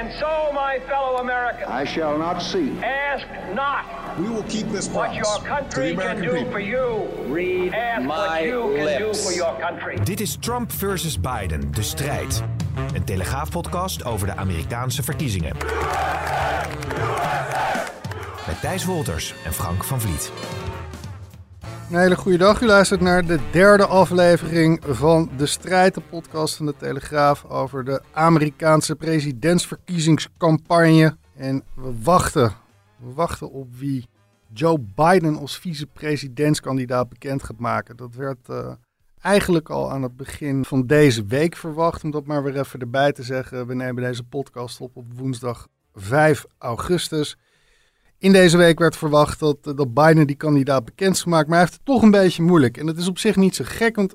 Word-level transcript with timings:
And 0.00 0.10
so, 0.18 0.50
my 0.54 0.78
fellow 0.88 1.18
Americans, 1.18 1.68
I 1.68 1.84
shall 1.84 2.16
not 2.18 2.40
see. 2.42 2.70
ask 2.82 3.26
not 3.54 3.84
We 4.18 4.28
will 4.28 4.44
keep 4.48 4.66
this 4.72 4.88
what 4.88 4.94
promise 5.10 5.16
your 5.16 5.36
to 5.36 5.42
the 5.42 5.48
country 5.48 5.94
can 5.96 6.20
do 6.22 6.30
people. 6.32 6.50
for 6.52 6.60
you. 6.60 7.06
Read 7.34 7.72
Ask 7.74 8.08
what 8.08 8.28
my 8.30 8.40
you 8.40 8.60
can 8.76 8.98
do 8.98 9.04
lips. 9.06 9.24
for 9.24 9.32
your 9.34 9.54
country. 9.60 9.98
Dit 10.04 10.20
is 10.20 10.36
Trump 10.36 10.72
versus 10.72 11.20
Biden, 11.20 11.72
de 11.72 11.82
strijd. 11.82 12.42
Een 12.94 13.04
telegraafpodcast 13.04 14.04
over 14.04 14.26
de 14.26 14.36
Amerikaanse 14.36 15.02
verkiezingen. 15.02 15.56
Met 18.46 18.60
Thijs 18.60 18.84
Wolters 18.84 19.34
en 19.44 19.52
Frank 19.52 19.84
van 19.84 20.00
Vliet. 20.00 20.32
Een 21.90 21.98
hele 21.98 22.16
goede 22.16 22.38
dag. 22.38 22.60
U 22.60 22.66
luistert 22.66 23.00
naar 23.00 23.26
de 23.26 23.38
derde 23.52 23.86
aflevering 23.86 24.82
van 24.86 25.30
De 25.36 25.46
Strijd, 25.46 26.08
podcast 26.08 26.56
van 26.56 26.66
de 26.66 26.74
Telegraaf 26.76 27.44
over 27.44 27.84
de 27.84 28.02
Amerikaanse 28.12 28.96
presidentsverkiezingscampagne. 28.96 31.16
En 31.36 31.62
we 31.74 31.92
wachten, 32.02 32.52
we 32.96 33.12
wachten 33.12 33.50
op 33.50 33.76
wie 33.76 34.08
Joe 34.52 34.78
Biden 34.94 35.36
als 35.36 35.58
vicepresidentskandidaat 35.58 37.08
bekend 37.08 37.42
gaat 37.42 37.58
maken. 37.58 37.96
Dat 37.96 38.14
werd 38.14 38.48
eh, 38.48 38.72
eigenlijk 39.20 39.70
al 39.70 39.90
aan 39.90 40.02
het 40.02 40.16
begin 40.16 40.64
van 40.64 40.86
deze 40.86 41.26
week 41.26 41.56
verwacht. 41.56 42.04
Om 42.04 42.10
dat 42.10 42.26
maar 42.26 42.42
weer 42.42 42.58
even 42.58 42.80
erbij 42.80 43.12
te 43.12 43.22
zeggen. 43.22 43.66
We 43.66 43.74
nemen 43.74 44.02
deze 44.02 44.22
podcast 44.22 44.80
op 44.80 44.96
op 44.96 45.04
woensdag 45.14 45.66
5 45.94 46.44
augustus. 46.58 47.36
In 48.20 48.32
deze 48.32 48.56
week 48.56 48.78
werd 48.78 48.96
verwacht 48.96 49.38
dat, 49.38 49.56
eh, 49.62 49.74
dat 49.74 49.94
Biden 49.94 50.26
die 50.26 50.36
kandidaat 50.36 50.84
bekend 50.84 51.14
is 51.14 51.22
gemaakt. 51.22 51.46
Maar 51.48 51.58
hij 51.58 51.66
heeft 51.66 51.76
het 51.76 51.86
toch 51.86 52.02
een 52.02 52.10
beetje 52.10 52.42
moeilijk. 52.42 52.76
En 52.76 52.86
dat 52.86 52.96
is 52.96 53.08
op 53.08 53.18
zich 53.18 53.36
niet 53.36 53.54
zo 53.54 53.64
gek. 53.66 53.96
Want 53.96 54.14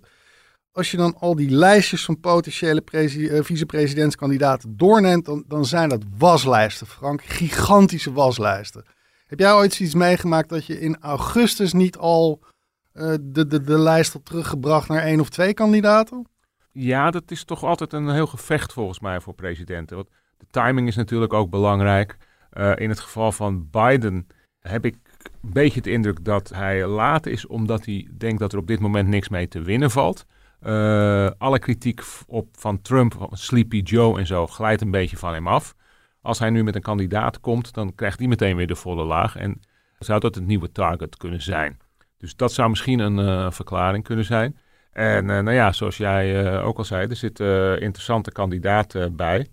als 0.72 0.92
je 0.92 0.98
dan 0.98 1.16
al 1.20 1.36
die 1.36 1.50
lijstjes 1.50 2.06
van 2.06 2.20
potentiële 2.20 2.84
eh, 2.84 3.44
vicepresidentskandidaten 3.44 4.78
doorneemt. 4.78 5.26
Dan, 5.26 5.44
dan 5.48 5.66
zijn 5.66 5.90
dat 5.90 6.04
waslijsten, 6.18 6.88
Frank. 6.88 7.24
Gigantische 7.24 8.14
waslijsten. 8.14 8.86
Heb 9.28 9.40
jij 9.40 9.54
ooit 9.54 9.74
zoiets 9.74 9.96
meegemaakt 9.96 10.50
dat 10.50 10.66
je 10.66 10.80
in 10.80 10.98
augustus 11.00 11.74
niet 11.74 11.98
al 11.98 12.44
eh, 12.92 13.14
de, 13.22 13.48
de, 13.48 13.62
de 13.62 13.80
lijst 13.80 14.14
had 14.14 14.26
teruggebracht 14.26 14.88
naar 14.88 15.02
één 15.02 15.20
of 15.20 15.30
twee 15.30 15.54
kandidaten? 15.54 16.28
Ja, 16.72 17.12
dat 17.12 17.32
is 17.32 17.44
toch 17.44 17.64
altijd 17.64 17.94
een 17.94 18.10
heel 18.10 18.28
gevecht 18.28 18.74
volgens 18.74 19.00
mij 19.00 19.22
voor 19.22 19.34
presidenten. 19.34 19.96
Want 19.96 20.10
de 20.38 20.46
timing 20.50 20.88
is 20.88 20.96
natuurlijk 20.96 21.34
ook 21.34 21.50
belangrijk. 21.50 22.18
Eh, 22.56 22.72
in 22.76 22.90
het 22.90 23.00
geval 23.00 23.32
van 23.32 23.70
Biden 23.70 24.28
heb 24.60 24.86
ik 24.86 24.96
een 25.24 25.54
beetje 25.54 25.82
de 25.82 25.92
indruk 25.92 26.26
dat 26.26 26.50
hij 26.50 26.88
laat 26.88 27.26
is, 27.26 27.48
omdat 27.48 27.86
hij 27.86 28.08
denkt 28.18 28.40
dat 28.40 28.54
er 28.54 28.60
op 28.60 28.68
dit 28.68 28.80
moment 28.80 29.08
niks 29.08 29.30
mee 29.30 29.48
te 29.48 29.62
winnen 29.62 29.92
valt. 29.92 30.26
Eh, 30.60 31.30
alle 31.38 31.60
kritiek 31.60 32.02
op 32.28 32.48
van 32.52 32.82
Trump, 32.82 33.28
Sleepy 33.32 33.82
Joe 33.82 34.20
en 34.20 34.26
zo, 34.26 34.48
glijdt 34.48 34.82
een 34.82 34.92
beetje 34.92 35.18
van 35.18 35.34
hem 35.34 35.48
af. 35.48 35.76
Als 36.22 36.40
hij 36.40 36.50
nu 36.50 36.64
met 36.64 36.76
een 36.76 36.82
kandidaat 36.82 37.40
komt, 37.40 37.74
dan 37.74 37.96
krijgt 37.96 38.20
hij 38.20 38.28
meteen 38.28 38.56
weer 38.56 38.68
de 38.68 38.76
volle 38.76 39.04
laag. 39.04 39.36
En 39.36 39.60
zou 40.00 40.20
dat 40.20 40.36
het 40.36 40.46
nieuwe 40.46 40.72
target 40.72 41.18
kunnen 41.18 41.42
zijn. 41.42 41.78
Dus 42.18 42.36
dat 42.36 42.54
zou 42.54 42.70
misschien 42.70 43.00
een 43.00 43.20
eh, 43.20 43.52
verklaring 43.52 44.04
kunnen 44.04 44.26
zijn. 44.26 44.58
En 44.92 45.26
nou 45.26 45.52
ja, 45.52 45.72
zoals 45.72 45.98
jij 45.98 46.62
ook 46.62 46.78
al 46.78 46.84
zei, 46.84 47.08
er 47.08 47.16
zitten 47.16 47.82
interessante 47.82 48.32
kandidaten 48.32 49.16
bij. 49.16 49.48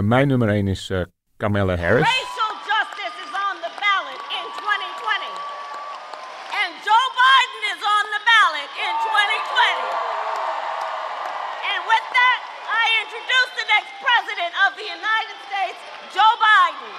Mijn 0.00 0.28
nummer 0.28 0.48
1 0.48 0.68
is 0.68 0.92
Kamala 1.40 1.72
Harris. 1.72 2.04
Racial 2.04 2.52
justice 2.68 3.16
is 3.16 3.32
on 3.32 3.56
the 3.64 3.72
ballot 3.80 4.20
in 4.28 4.44
2020. 4.60 5.24
And 6.52 6.70
Joe 6.84 7.06
Biden 7.16 7.62
is 7.72 7.80
on 7.80 8.04
the 8.12 8.22
ballot 8.28 8.68
in 8.76 8.92
2020. 9.08 10.20
And 11.64 11.80
with 11.88 12.06
that, 12.12 12.40
I 12.68 12.84
introduce 13.00 13.50
the 13.56 13.66
next 13.72 13.92
president 14.04 14.52
of 14.68 14.70
the 14.76 14.84
United 14.84 15.38
States, 15.48 15.80
Joe 16.12 16.32
Biden. 16.36 16.92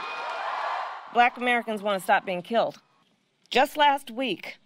Black 1.13 1.37
Americans 1.37 1.83
want 1.83 1.99
to 1.99 2.03
stop 2.03 2.25
being 2.25 2.41
killed. 2.41 2.81
Just 3.51 3.77
last 3.77 4.09
week, 4.09 4.57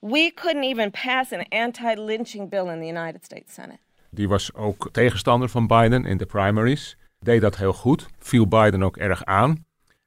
we 0.00 0.30
couldn't 0.30 0.64
even 0.64 0.92
pass 0.92 1.32
an 1.32 1.42
anti 1.50 1.94
lynching 1.94 2.48
bill 2.48 2.68
in 2.70 2.78
the 2.78 2.86
United 2.86 3.24
States 3.24 3.52
Senate. 3.52 3.80
Die 4.10 4.28
was 4.28 4.54
ook 4.54 4.88
tegenstander 4.92 5.48
van 5.48 5.66
Biden 5.66 6.04
in 6.06 6.16
de 6.16 6.26
primaries. 6.26 6.96
Deed 7.24 7.40
dat 7.40 7.56
heel 7.56 7.72
goed. 7.72 8.08
Viel 8.18 8.48
Biden 8.48 8.82
ook 8.82 8.96
erg 8.96 9.24
aan. 9.24 9.64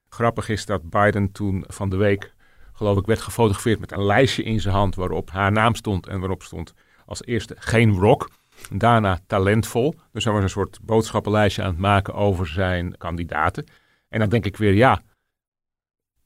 Grappig 0.09 0.49
is 0.49 0.65
dat 0.65 0.89
Biden 0.89 1.31
toen 1.31 1.63
van 1.67 1.89
de 1.89 1.95
week, 1.95 2.33
geloof 2.73 2.97
ik, 2.97 3.05
werd 3.05 3.21
gefotografeerd 3.21 3.79
met 3.79 3.91
een 3.91 4.05
lijstje 4.05 4.43
in 4.43 4.59
zijn 4.59 4.73
hand 4.75 4.95
waarop 4.95 5.29
haar 5.31 5.51
naam 5.51 5.75
stond 5.75 6.07
en 6.07 6.19
waarop 6.19 6.43
stond 6.43 6.73
als 7.05 7.23
eerste 7.23 7.55
geen 7.59 7.93
rock. 7.93 8.29
Daarna 8.71 9.19
talentvol. 9.27 9.95
Dus 10.11 10.23
hij 10.23 10.33
was 10.33 10.43
een 10.43 10.49
soort 10.49 10.79
boodschappenlijstje 10.81 11.61
aan 11.61 11.69
het 11.69 11.77
maken 11.77 12.13
over 12.13 12.47
zijn 12.47 12.97
kandidaten. 12.97 13.65
En 14.09 14.19
dan 14.19 14.29
denk 14.29 14.45
ik 14.45 14.57
weer, 14.57 14.73
ja, 14.73 15.01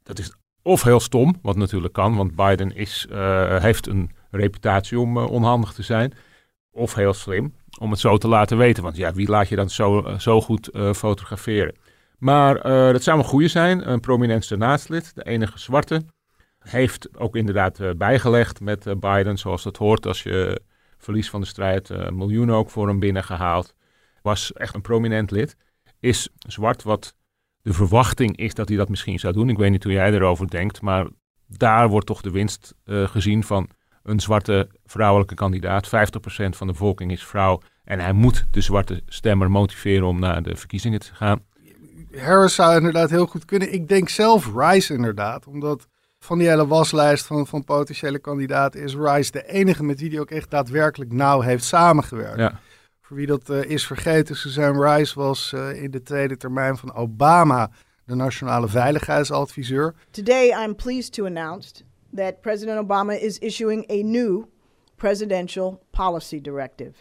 dat 0.03 0.19
is 0.19 0.35
of 0.61 0.83
heel 0.83 0.99
stom, 0.99 1.35
wat 1.41 1.55
natuurlijk 1.55 1.93
kan, 1.93 2.15
want 2.15 2.35
Biden 2.35 2.75
is, 2.75 3.07
eh, 3.09 3.61
heeft 3.61 3.87
een 3.87 4.11
reputatie 4.31 4.99
om 4.99 5.17
eh, 5.17 5.29
onhandig 5.31 5.73
te 5.73 5.83
zijn. 5.83 6.13
Of 6.71 6.93
heel 6.93 7.13
slim, 7.13 7.55
om 7.77 7.91
het 7.91 7.99
zo 7.99 8.17
te 8.17 8.27
laten 8.27 8.57
weten. 8.57 8.83
Want 8.83 8.97
ja, 8.97 9.13
wie 9.13 9.29
laat 9.29 9.49
je 9.49 9.55
dan 9.55 9.69
zo, 9.69 10.01
eh, 10.01 10.19
zo 10.19 10.41
goed 10.41 10.67
eh, 10.67 10.93
fotograferen? 10.93 11.75
Maar 12.17 12.55
eh, 12.55 12.91
dat 12.91 13.03
zou 13.03 13.17
een 13.17 13.23
goede 13.23 13.47
zijn. 13.47 13.89
Een 13.91 13.99
prominent 13.99 14.45
senaatslid, 14.45 15.15
de 15.15 15.23
enige 15.23 15.59
zwarte. 15.59 16.05
Heeft 16.59 17.17
ook 17.17 17.35
inderdaad 17.35 17.97
bijgelegd 17.97 18.59
met 18.59 18.99
Biden, 18.99 19.37
zoals 19.37 19.63
dat 19.63 19.77
hoort 19.77 20.05
als 20.05 20.23
je 20.23 20.61
verlies 20.97 21.29
van 21.29 21.41
de 21.41 21.47
strijd. 21.47 22.11
miljoenen 22.11 22.55
ook 22.55 22.69
voor 22.69 22.87
hem 22.87 22.99
binnengehaald. 22.99 23.73
Was 24.21 24.53
echt 24.53 24.75
een 24.75 24.81
prominent 24.81 25.31
lid. 25.31 25.55
Is 25.99 26.29
zwart, 26.39 26.83
wat 26.83 27.15
de 27.61 27.73
verwachting 27.73 28.37
is 28.37 28.53
dat 28.53 28.67
hij 28.67 28.77
dat 28.77 28.89
misschien 28.89 29.19
zou 29.19 29.33
doen. 29.33 29.49
Ik 29.49 29.57
weet 29.57 29.71
niet 29.71 29.83
hoe 29.83 29.93
jij 29.93 30.13
erover 30.13 30.49
denkt, 30.49 30.81
maar 30.81 31.07
daar 31.47 31.89
wordt 31.89 32.07
toch 32.07 32.21
de 32.21 32.31
winst 32.31 32.75
gezien 32.85 33.43
van 33.43 33.69
een 34.07 34.19
zwarte 34.19 34.67
vrouwelijke 34.85 35.35
kandidaat. 35.35 35.87
50% 35.87 35.89
van 36.49 36.67
de 36.67 36.73
bevolking 36.73 37.11
is 37.11 37.25
vrouw. 37.25 37.61
En 37.83 37.99
hij 37.99 38.13
moet 38.13 38.45
de 38.51 38.61
zwarte 38.61 39.01
stemmer 39.05 39.51
motiveren 39.51 40.07
om 40.07 40.19
naar 40.19 40.43
de 40.43 40.55
verkiezingen 40.55 40.99
te 40.99 41.13
gaan. 41.13 41.41
Harris 42.15 42.55
zou 42.55 42.75
inderdaad 42.75 43.09
heel 43.09 43.25
goed 43.25 43.45
kunnen. 43.45 43.73
Ik 43.73 43.87
denk 43.87 44.09
zelf 44.09 44.51
Rice 44.55 44.93
inderdaad. 44.93 45.47
Omdat 45.47 45.87
van 46.19 46.37
die 46.37 46.47
hele 46.47 46.67
waslijst 46.67 47.25
van, 47.25 47.47
van 47.47 47.63
potentiële 47.63 48.19
kandidaten 48.19 48.81
is 48.81 48.95
Rice 48.95 49.31
de 49.31 49.45
enige 49.45 49.83
met 49.83 49.99
wie 49.99 50.09
hij 50.09 50.19
ook 50.19 50.31
echt 50.31 50.51
daadwerkelijk 50.51 51.11
nauw 51.11 51.41
heeft 51.41 51.63
samengewerkt. 51.63 52.39
Ja. 52.39 52.59
Voor 53.01 53.17
wie 53.17 53.27
dat 53.27 53.49
eh, 53.49 53.63
is 53.63 53.87
vergeten, 53.87 54.35
Suzanne 54.35 54.95
Rice 54.95 55.19
was 55.19 55.53
eh, 55.53 55.83
in 55.83 55.91
de 55.91 56.01
tweede 56.01 56.37
termijn 56.37 56.77
van 56.77 56.93
Obama 56.93 57.69
de 58.05 58.15
nationale 58.15 58.67
veiligheidsadviseur. 58.67 59.93
Today, 60.11 60.65
I'm 60.65 60.75
pleased 60.75 61.13
to 61.13 61.25
announce 61.25 61.73
that 62.17 62.41
President 62.41 62.77
Obama 62.79 63.21
is 63.21 63.39
issuing 63.39 63.85
a 63.89 64.01
new 64.03 64.45
presidential 64.95 65.79
policy 65.91 66.41
directive 66.41 66.93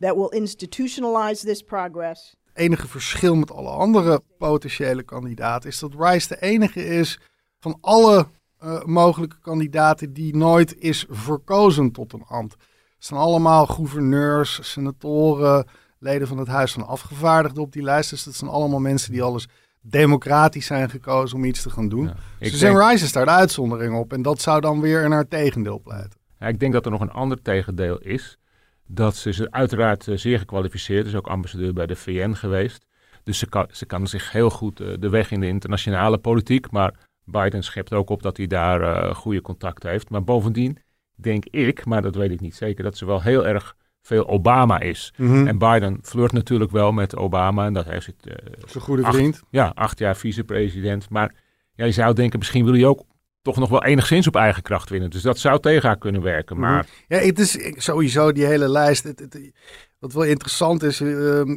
that 0.00 0.16
will 0.16 0.30
institutionalize 0.30 1.44
this 1.44 1.62
progress. 1.62 2.36
enige 2.56 2.88
verschil 2.88 3.34
met 3.34 3.50
alle 3.50 3.68
andere 3.68 4.22
potentiële 4.38 5.02
kandidaten 5.02 5.68
is 5.68 5.78
dat 5.78 5.94
Rice 5.98 6.28
de 6.28 6.40
enige 6.40 6.84
is 6.84 7.20
van 7.58 7.78
alle 7.80 8.26
eh, 8.58 8.84
mogelijke 8.84 9.40
kandidaten 9.40 10.12
die 10.12 10.36
nooit 10.36 10.78
is 10.78 11.06
verkozen 11.08 11.92
tot 11.92 12.12
een 12.12 12.24
ambt. 12.24 12.52
Het 12.94 13.04
zijn 13.04 13.20
allemaal 13.20 13.66
gouverneurs, 13.66 14.58
senatoren, 14.62 15.66
leden 15.98 16.28
van 16.28 16.38
het 16.38 16.48
Huis 16.48 16.72
van 16.72 16.86
Afgevaardigden 16.86 17.62
op 17.62 17.72
die 17.72 17.82
lijst. 17.82 18.10
Dus 18.10 18.24
dat 18.24 18.34
zijn 18.34 18.50
allemaal 18.50 18.80
mensen 18.80 19.12
die 19.12 19.22
alles 19.22 19.48
democratisch 19.90 20.66
zijn 20.66 20.90
gekozen 20.90 21.36
om 21.36 21.44
iets 21.44 21.62
te 21.62 21.70
gaan 21.70 21.88
doen. 21.88 22.04
Ja, 22.06 22.14
ik 22.38 22.58
denk- 22.58 22.78
Rice 22.78 23.04
is 23.04 23.12
daar 23.12 23.24
de 23.24 23.30
uitzondering 23.30 23.94
op. 23.94 24.12
En 24.12 24.22
dat 24.22 24.40
zou 24.40 24.60
dan 24.60 24.80
weer 24.80 25.02
in 25.04 25.10
haar 25.10 25.28
tegendeel 25.28 25.80
pleiten. 25.80 26.18
Ja, 26.38 26.46
ik 26.46 26.60
denk 26.60 26.72
dat 26.72 26.84
er 26.84 26.90
nog 26.90 27.00
een 27.00 27.10
ander 27.10 27.42
tegendeel 27.42 27.98
is. 27.98 28.38
Dat 28.86 29.16
ze 29.16 29.28
is 29.28 29.50
uiteraard 29.50 30.08
eh, 30.08 30.16
zeer 30.16 30.38
gekwalificeerd 30.38 31.06
is, 31.06 31.14
ook 31.14 31.26
ambassadeur 31.26 31.72
bij 31.72 31.86
de 31.86 31.96
VN 31.96 32.32
geweest. 32.32 32.86
Dus 33.24 33.38
ze 33.38 33.48
kan, 33.48 33.66
ze 33.70 33.86
kan 33.86 34.06
zich 34.06 34.32
heel 34.32 34.50
goed 34.50 34.80
eh, 34.80 34.88
de 34.98 35.08
weg 35.08 35.30
in 35.30 35.40
de 35.40 35.46
internationale 35.46 36.18
politiek. 36.18 36.70
Maar 36.70 36.94
Biden 37.24 37.62
schept 37.62 37.92
ook 37.92 38.10
op 38.10 38.22
dat 38.22 38.36
hij 38.36 38.46
daar 38.46 38.80
eh, 38.82 39.14
goede 39.14 39.40
contacten 39.40 39.90
heeft. 39.90 40.10
Maar 40.10 40.24
bovendien 40.24 40.78
denk 41.14 41.44
ik, 41.44 41.84
maar 41.84 42.02
dat 42.02 42.14
weet 42.14 42.30
ik 42.30 42.40
niet 42.40 42.54
zeker, 42.54 42.84
dat 42.84 42.96
ze 42.96 43.06
wel 43.06 43.22
heel 43.22 43.46
erg 43.46 43.76
veel 44.06 44.28
Obama 44.28 44.80
is. 44.80 45.12
Mhm. 45.16 45.46
En 45.46 45.58
Biden 45.58 45.98
flirt 46.02 46.32
natuurlijk 46.32 46.70
wel 46.70 46.92
met 46.92 47.16
Obama. 47.16 47.66
En 47.66 47.72
dat 47.72 47.84
heeft 47.84 48.04
zit, 48.04 48.26
eh, 48.26 48.34
Zijn 48.66 48.84
goede 48.84 49.04
acht- 49.04 49.14
vriend. 49.16 49.42
ja, 49.50 49.72
acht 49.74 49.98
jaar 49.98 50.16
vicepresident. 50.16 51.10
Maar 51.10 51.34
ja, 51.74 51.84
je 51.84 51.92
zou 51.92 52.14
denken, 52.14 52.38
misschien 52.38 52.64
wil 52.64 52.72
hij 52.74 52.84
ook 52.86 53.02
toch 53.42 53.56
nog 53.56 53.68
wel 53.68 53.84
enigszins 53.84 54.26
op 54.26 54.36
eigen 54.36 54.62
kracht 54.62 54.90
winnen. 54.90 55.10
Dus 55.10 55.22
dat 55.22 55.38
zou 55.38 55.60
tegen 55.60 55.88
haar 55.88 55.98
kunnen 55.98 56.22
werken. 56.22 56.56
Mhm. 56.56 56.64
Maar 56.70 56.86
Ja, 57.08 57.18
het 57.18 57.38
is 57.38 57.58
sowieso 57.76 58.32
die 58.32 58.44
hele 58.44 58.68
lijst. 58.68 59.04
Het, 59.04 59.18
het- 59.18 59.52
wat 59.98 60.12
wel 60.12 60.22
interessant 60.24 60.82
is, 60.82 61.00
ehm, 61.00 61.56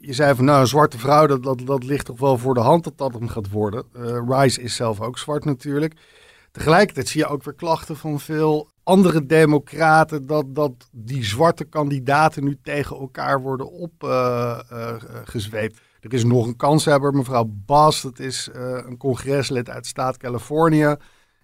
je 0.00 0.12
zei 0.12 0.34
van 0.34 0.44
nou, 0.44 0.60
een 0.60 0.66
zwarte 0.66 0.98
vrouw, 0.98 1.26
dat, 1.26 1.42
dat, 1.42 1.62
dat 1.66 1.84
ligt 1.84 2.06
toch 2.06 2.18
wel 2.18 2.38
voor 2.38 2.54
de 2.54 2.60
hand 2.60 2.84
dat 2.84 2.98
dat 2.98 3.12
hem 3.12 3.28
gaat 3.28 3.50
worden. 3.50 3.84
Eh, 3.92 4.18
Rice 4.28 4.62
is 4.62 4.76
zelf 4.76 5.00
ook 5.00 5.18
zwart 5.18 5.44
natuurlijk. 5.44 5.94
Tegelijkertijd 6.50 7.08
zie 7.08 7.20
je 7.20 7.26
ook 7.26 7.42
weer 7.44 7.54
klachten 7.54 7.96
van 7.96 8.20
veel 8.20 8.68
andere 8.84 9.26
democraten 9.26 10.26
dat, 10.26 10.54
dat 10.54 10.72
die 10.90 11.24
zwarte 11.24 11.64
kandidaten 11.64 12.44
nu 12.44 12.58
tegen 12.62 12.96
elkaar 12.96 13.40
worden 13.40 13.70
opgezweept. 13.70 15.80
er 16.00 16.12
is 16.12 16.24
nog 16.24 16.46
een 16.46 16.56
kanshebber, 16.56 17.14
mevrouw 17.14 17.44
Bas, 17.48 18.02
dat 18.02 18.18
is 18.18 18.48
eh, 18.48 18.78
een 18.86 18.96
congreslid 18.96 19.70
uit 19.70 19.86
staat 19.86 20.16
Californië. 20.16 20.96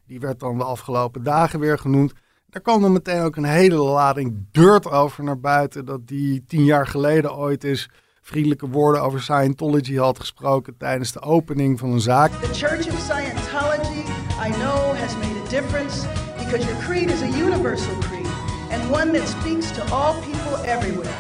Die 0.07 0.21
werd 0.21 0.41
dan 0.41 0.59
de 0.59 0.65
afgelopen 0.65 1.23
dagen 1.23 1.61
weer 1.61 1.79
genoemd. 1.79 2.13
Daar 2.51 2.63
kwam 2.63 2.81
dan 2.81 2.93
meteen 2.93 3.23
ook 3.23 3.37
een 3.37 3.45
hele 3.45 3.77
lading 3.77 4.47
dirt 4.53 4.91
over 4.91 5.25
naar 5.25 5.41
buiten. 5.41 5.85
Dat 5.85 6.07
die 6.07 6.45
tien 6.45 6.65
jaar 6.65 6.87
geleden 6.87 7.37
ooit 7.37 7.65
eens 7.65 7.89
vriendelijke 8.23 8.69
woorden 8.69 9.03
over 9.03 9.23
Scientology 9.23 9.97
had 9.97 10.21
gesproken 10.21 10.77
tijdens 10.77 11.13
de 11.13 11.21
opening 11.21 11.79
van 11.79 11.91
een 11.91 12.01
zaak. 12.01 12.31
The 12.31 12.55
Church 12.55 12.89
of 12.89 12.99
Scientology, 12.99 14.05
I 14.47 14.51
know, 14.51 14.97
has 14.97 15.17
made 15.17 15.43
a 15.47 15.49
difference 15.49 16.07
because 16.51 16.67
your 16.67 16.81
creed 16.81 17.11
is 17.11 17.21
a 17.21 17.29
universal 17.29 17.95
creed 18.01 18.27
and 18.71 18.91
one 18.91 19.13
that 19.13 19.27
speaks 19.29 19.71
to 19.71 19.83
all 19.93 20.15
people 20.23 20.57
everywhere. 20.65 21.15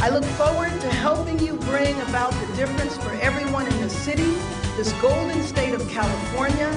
I 0.00 0.10
look 0.10 0.24
forward 0.34 0.72
to 0.80 0.88
helping 0.88 1.38
you 1.38 1.54
bring 1.70 1.94
about 2.08 2.32
the 2.32 2.46
difference 2.56 2.96
for 2.96 3.12
everyone 3.22 3.66
in 3.66 3.80
the 3.80 3.88
city, 3.88 4.34
this 4.76 4.92
golden 5.00 5.40
state 5.42 5.74
of 5.74 5.88
California, 5.88 6.68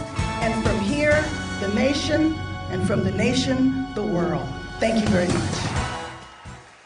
and 0.44 0.54
from 0.64 0.80
here, 0.80 1.24
the 1.60 1.74
nation, 1.74 2.36
and 2.70 2.86
from 2.86 3.04
the 3.04 3.12
nation, 3.12 3.88
the 3.96 4.04
world. 4.04 4.48
Thank 4.80 4.96
you 5.02 5.08
very 5.08 5.28
much. 5.28 5.58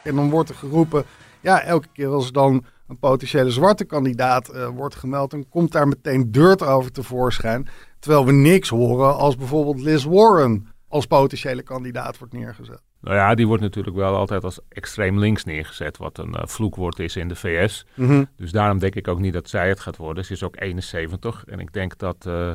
En 0.04 0.16
dan 0.16 0.30
wordt 0.30 0.50
er 0.50 0.56
geroepen, 0.56 1.04
ja, 1.42 1.62
elke 1.62 1.88
keer 1.94 2.08
als 2.08 2.32
dan 2.32 2.64
een 2.88 3.00
potentiële 3.00 3.52
zwarte 3.52 3.86
kandidaat 3.86 4.50
eh, 4.50 4.68
wordt 4.68 4.96
gemeld, 4.96 5.32
dan 5.32 5.46
komt 5.50 5.72
daar 5.72 5.88
meteen 5.88 6.32
dirt 6.32 6.64
over 6.64 6.92
tevoorschijn. 6.92 7.68
Terwijl 8.00 8.26
we 8.26 8.32
niks 8.32 8.70
horen 8.70 9.16
als 9.16 9.36
bijvoorbeeld 9.36 9.82
Liz 9.82 10.04
Warren 10.06 10.71
als 10.92 11.06
potentiële 11.06 11.62
kandidaat 11.62 12.18
wordt 12.18 12.34
neergezet. 12.34 12.82
nou 13.02 13.16
ja, 13.16 13.36
die 13.36 13.48
wordt 13.48 13.62
natuurlijk 13.62 13.96
wel 13.96 14.16
altijd 14.16 14.44
als 14.44 14.60
extreem 14.70 15.20
links 15.20 15.44
neergezet. 15.44 15.98
Wat 15.98 16.18
een 16.18 16.34
eh, 16.34 16.48
vloekwoord 16.48 17.00
is 17.00 17.16
in 17.16 17.28
de 17.28 17.36
VS. 17.36 17.86
Mhm. 17.94 18.24
Dus 18.36 18.52
daarom 18.52 18.80
denk 18.80 18.96
ik 18.96 19.08
ook 19.08 19.20
niet 19.20 19.34
dat 19.34 19.50
zij 19.50 19.70
het 19.70 19.80
gaat 19.80 19.98
worden. 19.98 20.26
Ze 20.26 20.34
is 20.34 20.44
ook 20.44 20.62
71. 20.62 21.44
En 21.46 21.60
ik 21.60 21.74
denk 21.74 21.98
dat 21.98 22.26
eh, 22.26 22.52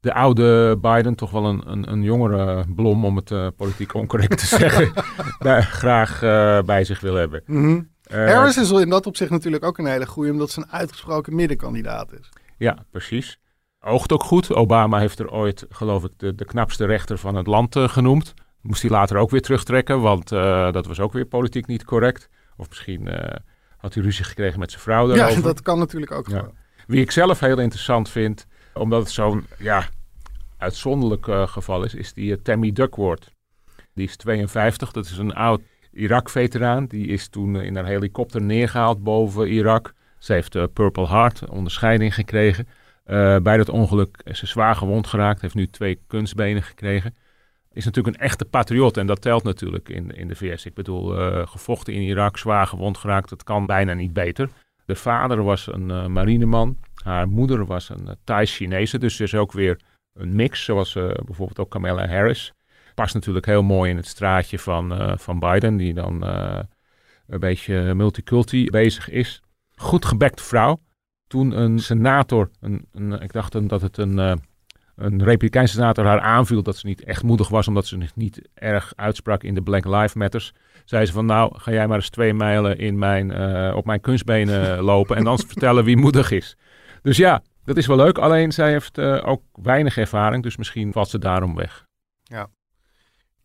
de 0.00 0.14
oude 0.14 0.78
Biden 0.80 1.14
toch 1.14 1.30
wel 1.30 1.44
een, 1.44 1.62
een, 1.70 1.90
een 1.90 2.02
jongere 2.02 2.64
blom, 2.74 3.04
om 3.04 3.16
het 3.16 3.30
eh, 3.30 3.46
politiek 3.56 3.94
oncorrect 3.94 4.38
te 4.38 4.46
zeggen, 4.46 4.92
daar 5.38 5.62
graag 5.62 6.20
bij 6.64 6.84
zich 6.84 7.00
wil 7.00 7.14
hebben. 7.14 7.42
Eh, 8.04 8.34
Harris 8.34 8.56
is 8.56 8.70
in 8.70 8.88
dat 8.88 9.06
opzicht 9.06 9.30
natuurlijk 9.30 9.64
ook 9.64 9.78
een 9.78 9.86
hele 9.86 10.06
goeie, 10.06 10.32
omdat 10.32 10.50
ze 10.50 10.60
een 10.60 10.70
uitgesproken 10.70 11.34
middenkandidaat 11.34 12.12
is. 12.12 12.28
Ja, 12.58 12.84
precies. 12.90 13.38
Oogt 13.86 14.12
ook 14.12 14.22
goed. 14.22 14.54
Obama 14.54 14.98
heeft 14.98 15.18
er 15.18 15.30
ooit, 15.30 15.66
geloof 15.68 16.04
ik, 16.04 16.10
de, 16.16 16.34
de 16.34 16.44
knapste 16.44 16.84
rechter 16.84 17.18
van 17.18 17.34
het 17.34 17.46
land 17.46 17.76
eh, 17.76 17.88
genoemd. 17.88 18.34
Moest 18.60 18.82
hij 18.82 18.90
later 18.90 19.16
ook 19.16 19.30
weer 19.30 19.40
terugtrekken, 19.40 20.00
want 20.00 20.32
eh, 20.32 20.72
dat 20.72 20.86
was 20.86 21.00
ook 21.00 21.12
weer 21.12 21.24
politiek 21.24 21.66
niet 21.66 21.84
correct. 21.84 22.28
Of 22.56 22.68
misschien 22.68 23.08
eh, 23.08 23.36
had 23.76 23.94
hij 23.94 24.02
ruzie 24.02 24.24
gekregen 24.24 24.58
met 24.58 24.70
zijn 24.70 24.82
vrouw 24.82 25.06
daarover. 25.06 25.36
Ja, 25.36 25.42
dat 25.42 25.62
kan 25.62 25.78
natuurlijk 25.78 26.12
ook 26.12 26.28
Ja. 26.28 26.50
Wie 26.86 27.00
ik 27.00 27.10
zelf 27.10 27.40
heel 27.40 27.58
interessant 27.58 28.08
vind, 28.08 28.46
omdat 28.74 29.00
het 29.02 29.10
zo'n 29.10 29.46
ja, 29.58 29.88
uitzonderlijk 30.58 31.26
geval 31.50 31.84
is, 31.84 31.94
is 31.94 32.12
die 32.12 32.42
Tammy 32.42 32.72
Duckworth. 32.72 33.32
Die 33.94 34.06
is 34.06 34.16
52, 34.16 34.92
dat 34.92 35.04
is 35.04 35.18
een 35.18 35.34
oud 35.34 35.60
Irak-veteraan. 35.92 36.86
Die 36.86 37.06
is 37.06 37.28
toen 37.28 37.60
in 37.60 37.76
een 37.76 37.84
helikopter 37.84 38.42
neergehaald 38.42 39.02
boven 39.02 39.48
Irak. 39.48 39.92
Ze 40.18 40.32
heeft 40.32 40.52
de 40.52 40.70
Purple 40.72 41.06
Heart, 41.06 41.48
onderscheiding 41.48 42.14
gekregen. 42.14 42.68
Eh, 43.04 43.36
bij 43.38 43.56
dat 43.56 43.68
ongeluk 43.68 44.20
is 44.24 44.38
ze 44.38 44.46
zwaar 44.46 44.74
gewond 44.74 45.06
geraakt, 45.06 45.40
heeft 45.40 45.54
nu 45.54 45.66
twee 45.66 46.00
kunstbenen 46.06 46.62
gekregen. 46.62 47.14
Is 47.72 47.84
natuurlijk 47.84 48.16
een 48.16 48.22
echte 48.22 48.44
patriot 48.44 48.96
en 48.96 49.06
dat 49.06 49.20
telt 49.20 49.42
natuurlijk 49.42 49.88
in, 49.88 50.10
in 50.10 50.28
de 50.28 50.34
VS. 50.34 50.66
Ik 50.66 50.74
bedoel, 50.74 51.18
eh, 51.18 51.46
gevochten 51.46 51.92
in 51.92 52.00
Irak, 52.00 52.36
zwaar 52.38 52.66
gewond 52.66 52.98
geraakt, 52.98 53.28
dat 53.28 53.42
kan 53.42 53.66
bijna 53.66 53.92
niet 53.92 54.12
beter. 54.12 54.48
De 54.86 54.94
vader 54.94 55.42
was 55.42 55.72
een 55.72 55.90
eh, 55.90 56.06
marineman. 56.06 56.78
Haar 57.02 57.28
moeder 57.28 57.66
was 57.66 57.88
een 57.88 58.16
Thai-Chinese. 58.24 58.98
Dus 58.98 59.16
ze 59.16 59.22
is 59.22 59.34
ook 59.34 59.52
weer 59.52 59.80
een 60.12 60.34
mix, 60.36 60.64
zoals 60.64 60.92
bijvoorbeeld 61.24 61.58
ook 61.58 61.70
Kamala 61.70 62.08
Harris. 62.08 62.52
Past 62.94 63.14
natuurlijk 63.14 63.46
heel 63.46 63.62
mooi 63.62 63.90
in 63.90 63.96
het 63.96 64.06
straatje 64.06 64.58
van, 64.58 65.18
van 65.18 65.38
Biden, 65.38 65.76
die 65.76 65.94
dan 65.94 66.22
een 67.26 67.40
beetje 67.40 67.94
multiculti 67.94 68.70
bezig 68.70 69.10
is. 69.10 69.42
Goed 69.76 70.04
gebekte 70.04 70.42
vrouw. 70.42 70.80
Toen 71.34 71.58
een 71.60 71.78
senator, 71.78 72.50
een, 72.60 72.86
een, 72.92 73.12
ik 73.12 73.32
dacht 73.32 73.68
dat 73.68 73.80
het 73.80 73.98
een, 73.98 74.18
eh, 74.18 74.34
een 74.96 75.24
republikeinse 75.24 75.74
senator 75.74 76.04
haar 76.04 76.20
aanviel 76.20 76.62
dat 76.62 76.76
ze 76.76 76.86
niet 76.86 77.04
echt 77.04 77.22
moedig 77.22 77.48
was, 77.48 77.68
omdat 77.68 77.86
ze 77.86 77.96
zich 78.00 78.16
niet 78.16 78.48
erg 78.54 78.92
uitsprak 78.96 79.42
in 79.42 79.54
de 79.54 79.62
Black 79.62 79.84
Lives 79.84 80.14
Matters 80.14 80.52
zei 80.84 81.06
ze 81.06 81.12
van 81.12 81.26
nou, 81.26 81.58
ga 81.58 81.72
jij 81.72 81.86
maar 81.86 81.96
eens 81.96 82.10
twee 82.10 82.34
mijlen 82.34 82.78
in 82.78 82.98
mijn, 82.98 83.30
eh, 83.30 83.76
op 83.76 83.84
mijn 83.84 84.00
kunstbenen 84.00 84.80
lopen 84.92 85.16
en 85.16 85.24
dan 85.24 85.38
vertellen 85.38 85.84
wie 85.84 85.96
moedig 85.96 86.30
is. 86.30 86.56
Dus 87.02 87.16
ja, 87.16 87.42
dat 87.64 87.76
is 87.76 87.86
wel 87.86 87.96
leuk. 87.96 88.18
Alleen 88.18 88.52
zij 88.52 88.70
heeft 88.70 88.98
eh, 88.98 89.26
ook 89.26 89.42
weinig 89.52 89.96
ervaring, 89.96 90.42
dus 90.42 90.56
misschien 90.56 90.92
valt 90.92 91.08
ze 91.08 91.18
daarom 91.18 91.54
weg. 91.54 91.86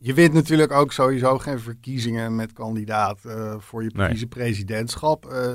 Je 0.02 0.14
wint 0.14 0.32
natuurlijk 0.32 0.72
ook 0.72 0.92
sowieso 0.92 1.38
geen 1.38 1.60
verkiezingen 1.60 2.36
met 2.36 2.52
kandidaat 2.52 3.20
voor 3.58 3.82
je 3.82 3.90
vicepresidentschap. 3.94 5.26
Eh, 5.26 5.52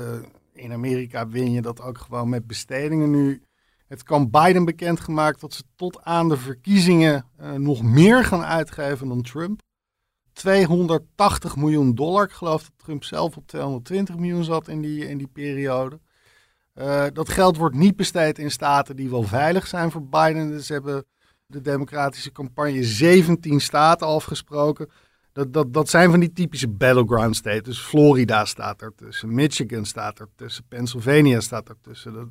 in 0.56 0.72
Amerika 0.72 1.28
win 1.28 1.50
je 1.50 1.62
dat 1.62 1.80
ook 1.80 1.98
gewoon 1.98 2.28
met 2.28 2.46
bestedingen 2.46 3.10
nu. 3.10 3.42
Het 3.86 4.02
kan 4.02 4.30
Biden 4.30 4.64
bekendgemaakt 4.64 5.40
dat 5.40 5.52
ze 5.52 5.62
tot 5.76 6.02
aan 6.02 6.28
de 6.28 6.36
verkiezingen 6.36 7.26
eh, 7.36 7.52
nog 7.52 7.82
meer 7.82 8.24
gaan 8.24 8.42
uitgeven 8.42 9.08
dan 9.08 9.22
Trump. 9.22 9.60
280 10.32 11.56
miljoen 11.56 11.94
dollar. 11.94 12.24
Ik 12.24 12.30
geloof 12.30 12.62
dat 12.62 12.72
Trump 12.76 13.04
zelf 13.04 13.36
op 13.36 13.46
220 13.46 14.16
miljoen 14.16 14.44
zat 14.44 14.68
in 14.68 14.82
die, 14.82 15.08
in 15.08 15.18
die 15.18 15.26
periode. 15.26 16.00
Eh, 16.72 17.04
dat 17.12 17.28
geld 17.28 17.56
wordt 17.56 17.76
niet 17.76 17.96
besteed 17.96 18.38
in 18.38 18.50
staten 18.50 18.96
die 18.96 19.10
wel 19.10 19.22
veilig 19.22 19.66
zijn 19.66 19.90
voor 19.90 20.08
Biden. 20.08 20.62
Ze 20.62 20.72
hebben 20.72 21.04
de 21.46 21.60
democratische 21.60 22.32
campagne 22.32 22.84
17 22.84 23.60
staten 23.60 24.06
afgesproken. 24.06 24.90
Dat, 25.36 25.52
dat, 25.52 25.72
dat 25.72 25.88
zijn 25.88 26.10
van 26.10 26.20
die 26.20 26.32
typische 26.32 26.68
battleground 26.68 27.36
states. 27.36 27.62
Dus 27.62 27.78
Florida 27.78 28.44
staat 28.44 28.82
ertussen, 28.82 29.34
Michigan 29.34 29.84
staat 29.84 30.20
ertussen, 30.20 30.64
Pennsylvania 30.68 31.40
staat 31.40 31.68
ertussen. 31.68 32.12
Dat, 32.12 32.28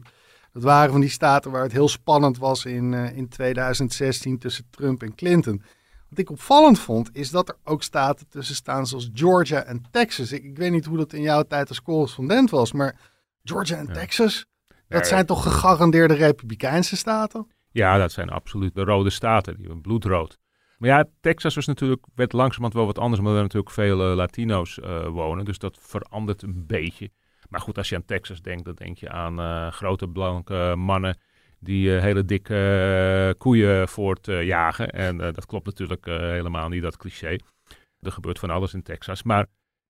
dat 0.54 0.64
waren 0.64 0.92
van 0.92 1.02
die 1.02 1.10
staten 1.10 1.52
waar 1.52 1.64
het 1.64 1.72
heel 1.72 1.88
spannend 1.88 2.38
was 2.38 2.66
in, 2.66 2.94
eh, 2.94 3.18
in 3.18 3.28
2016 3.30 4.38
tussen 4.38 4.66
Trump 4.70 5.04
en 5.04 5.16
Clinton. 5.16 5.62
Wat 6.10 6.20
ik 6.20 6.30
opvallend 6.30 6.80
vond, 6.80 7.10
is 7.14 7.30
dat 7.30 7.50
er 7.50 7.56
ook 7.64 7.84
staten 7.84 8.28
tussen 8.30 8.56
staan 8.56 8.88
zoals 8.88 9.10
Georgia 9.14 9.64
en 9.64 9.82
Texas. 9.92 10.32
Ik, 10.32 10.44
ik 10.44 10.58
weet 10.58 10.72
niet 10.72 10.86
hoe 10.86 10.98
dat 10.98 11.14
in 11.14 11.22
jouw 11.22 11.44
tijd 11.44 11.70
als 11.70 11.82
correspondent 11.82 12.50
was, 12.50 12.72
maar 12.72 13.00
Georgia 13.44 13.78
en 13.78 13.88
Ja. 13.88 13.94
Texas, 13.94 14.46
dat 14.68 15.02
Ja, 15.02 15.04
zijn 15.04 15.26
toch 15.26 15.44
gegarandeerde 15.44 16.14
republikeinse 16.14 16.98
staten? 16.98 17.48
Ja, 17.72 17.98
dat 17.98 18.12
zijn 18.12 18.30
absoluut 18.30 18.76
de 18.76 18.84
rode 18.84 19.10
staten, 19.10 19.58
die 19.58 19.78
bloedrood. 19.78 20.38
Maar 20.78 20.90
ja, 20.90 21.06
Texas 21.20 21.56
was 21.56 21.66
natuurlijk, 21.66 22.06
werd 22.16 22.34
langzamerhand 22.34 22.74
wel 22.74 22.86
wat 22.86 23.00
anders, 23.00 23.20
omdat 23.20 23.36
er 23.36 23.42
natuurlijk 23.42 23.74
veel 23.74 24.10
eh, 24.10 24.16
Latino's 24.16 24.80
eh, 24.80 25.08
wonen. 25.08 25.46
Dus 25.46 25.58
dat 25.58 25.78
verandert 25.82 26.42
een 26.42 26.66
beetje. 26.68 27.10
Maar 27.50 27.60
goed, 27.60 27.78
als 27.78 27.90
je 27.90 27.96
aan 27.96 28.06
Texas 28.06 28.42
denkt, 28.42 28.66
dan 28.66 28.74
denk 28.74 28.98
je 28.98 29.10
aan 29.10 29.40
eh, 29.40 29.72
grote 29.72 30.08
blanke 30.08 30.74
mannen 30.78 31.18
die 31.60 31.90
hele 31.90 32.26
dikke 32.26 33.36
koeien 33.38 33.88
voortjagen. 33.88 34.90
en 34.90 35.18
dat 35.18 35.46
klopt 35.46 35.66
natuurlijk 35.66 36.06
helemaal 36.06 36.70
niet, 36.70 36.82
dat 36.82 36.98
cliché. 36.98 37.38
Er 38.00 38.12
gebeurt 38.12 38.40
van 38.40 38.50
alles 38.50 38.74
in 38.74 38.84
Texas. 38.84 39.24
Maar 39.24 39.48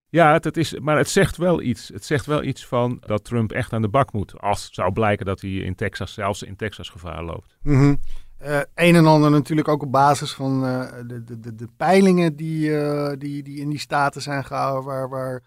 ja, 0.10 0.34
het, 0.34 0.58
is, 0.58 0.80
maar 0.80 0.98
het 0.98 1.10
zegt 1.10 1.38
wel 1.38 1.62
iets. 1.62 1.88
Het 1.88 2.06
zegt 2.06 2.26
wel 2.26 2.44
iets 2.44 2.66
van 2.66 2.98
dat 3.06 3.24
Trump 3.24 3.52
echt 3.52 3.74
aan 3.74 3.82
de 3.82 3.90
bak 3.90 4.14
moet. 4.14 4.40
Als 4.40 4.70
zou 4.72 4.92
blijken 4.92 5.26
dat 5.26 5.42
hij 5.42 5.52
in 5.52 5.76
Texas, 5.76 6.14
zelfs 6.14 6.44
in 6.44 6.56
Texas, 6.56 6.90
gevaar 6.90 7.24
loopt. 7.24 7.58
Mhm. 7.62 7.96
Eh, 8.38 8.60
een 8.76 8.96
en 8.96 9.06
ander 9.06 9.32
natuurlijk 9.32 9.68
ook 9.68 9.84
op 9.84 9.92
basis 9.92 10.34
van 10.34 10.66
eh, 10.66 10.92
de, 11.08 11.40
de, 11.40 11.56
de, 11.56 11.68
peilingen 11.78 12.36
die, 12.36 12.78
eh, 12.78 13.14
die, 13.18 13.44
die 13.44 13.60
in 13.60 13.70
die 13.70 13.80
staten 13.80 14.22
zijn 14.22 14.46
gehouden, 14.46 14.84
waar, 14.84 15.10
waar 15.10 15.44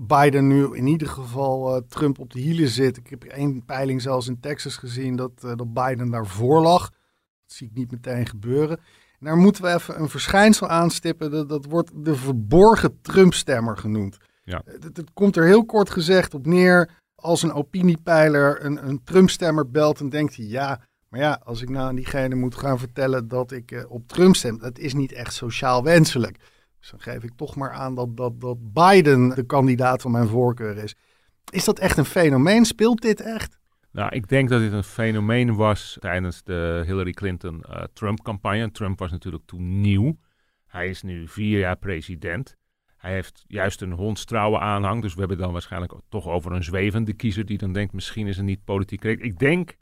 Biden 0.00 0.46
nu 0.46 0.76
in 0.76 0.86
ieder 0.86 1.08
geval 1.08 1.82
Trump 1.88 2.18
op 2.18 2.32
de 2.32 2.40
hielen 2.40 2.68
zit. 2.68 2.96
Ik 2.96 3.06
heb 3.10 3.24
één 3.24 3.64
peiling 3.64 4.02
zelfs 4.02 4.28
in 4.28 4.40
Texas 4.40 4.76
gezien 4.76 5.16
dat, 5.16 5.40
dat 5.40 5.72
Biden 5.72 6.10
daarvoor 6.10 6.62
lag. 6.62 6.88
Dat 6.88 7.52
zie 7.56 7.66
ik 7.66 7.74
niet 7.74 7.90
meteen 7.90 8.26
gebeuren. 8.26 8.76
En 9.18 9.26
daar 9.26 9.36
moeten 9.36 9.62
we 9.62 9.74
even 9.74 10.00
een 10.00 10.08
verschijnsel 10.08 10.68
aanstippen. 10.68 11.30
Dat, 11.30 11.48
dat 11.48 11.64
wordt 11.64 12.04
de 12.04 12.14
verborgen 12.14 13.00
Trump-stemmer 13.02 13.76
genoemd. 13.76 14.16
Ja. 14.42 14.62
Het, 14.64 14.96
het 14.96 15.12
komt 15.12 15.36
er 15.36 15.44
heel 15.44 15.64
kort 15.64 15.90
gezegd 15.90 16.34
op 16.34 16.46
neer. 16.46 16.90
Als 17.14 17.42
een 17.42 17.52
opiniepeiler 17.52 18.64
een, 18.64 18.86
een 18.88 19.02
Trump-stemmer 19.04 19.70
belt, 19.70 20.00
en 20.00 20.08
denkt 20.08 20.36
hij 20.36 20.44
ja. 20.44 20.80
Maar 21.10 21.20
ja, 21.20 21.40
als 21.44 21.62
ik 21.62 21.68
nou 21.68 21.88
aan 21.88 21.94
diegene 21.94 22.34
moet 22.34 22.54
gaan 22.54 22.78
vertellen 22.78 23.28
dat 23.28 23.52
ik 23.52 23.70
eh, 23.70 23.90
op 23.90 24.08
Trump 24.08 24.36
stem, 24.36 24.58
dat 24.58 24.78
is 24.78 24.94
niet 24.94 25.12
echt 25.12 25.34
sociaal 25.34 25.82
wenselijk. 25.82 26.38
Dus 26.78 26.90
dan 26.90 27.00
geef 27.00 27.22
ik 27.22 27.32
toch 27.36 27.56
maar 27.56 27.70
aan 27.70 27.94
dat, 27.94 28.16
dat, 28.16 28.40
dat 28.40 28.72
Biden 28.72 29.28
de 29.28 29.46
kandidaat 29.46 30.02
van 30.02 30.10
mijn 30.10 30.26
voorkeur 30.26 30.76
is. 30.76 30.94
Is 31.50 31.64
dat 31.64 31.78
echt 31.78 31.96
een 31.96 32.04
fenomeen? 32.04 32.64
Speelt 32.64 33.00
dit 33.00 33.20
echt? 33.20 33.58
Nou, 33.92 34.14
ik 34.14 34.28
denk 34.28 34.48
dat 34.48 34.60
dit 34.60 34.72
een 34.72 34.84
fenomeen 34.84 35.54
was 35.54 35.96
tijdens 36.00 36.42
de 36.42 36.82
Hillary 36.86 37.12
Clinton-Trump-campagne. 37.12 38.70
Trump 38.70 38.98
was 38.98 39.10
natuurlijk 39.10 39.44
toen 39.46 39.80
nieuw. 39.80 40.18
Hij 40.66 40.88
is 40.88 41.02
nu 41.02 41.28
vier 41.28 41.58
jaar 41.58 41.76
president. 41.76 42.56
Hij 42.96 43.12
heeft 43.12 43.44
juist 43.46 43.82
een 43.82 43.92
hondstrouwe 43.92 44.58
aanhang. 44.58 45.02
Dus 45.02 45.14
we 45.14 45.20
hebben 45.20 45.38
dan 45.38 45.52
waarschijnlijk 45.52 45.92
toch 46.08 46.28
over 46.28 46.52
een 46.52 46.64
zwevende 46.64 47.12
kiezer 47.12 47.46
die 47.46 47.58
dan 47.58 47.72
denkt 47.72 47.92
misschien 47.92 48.26
is 48.26 48.36
het 48.36 48.46
niet 48.46 48.64
politiek 48.64 49.00
correct. 49.00 49.22
Ik 49.22 49.38
denk 49.38 49.76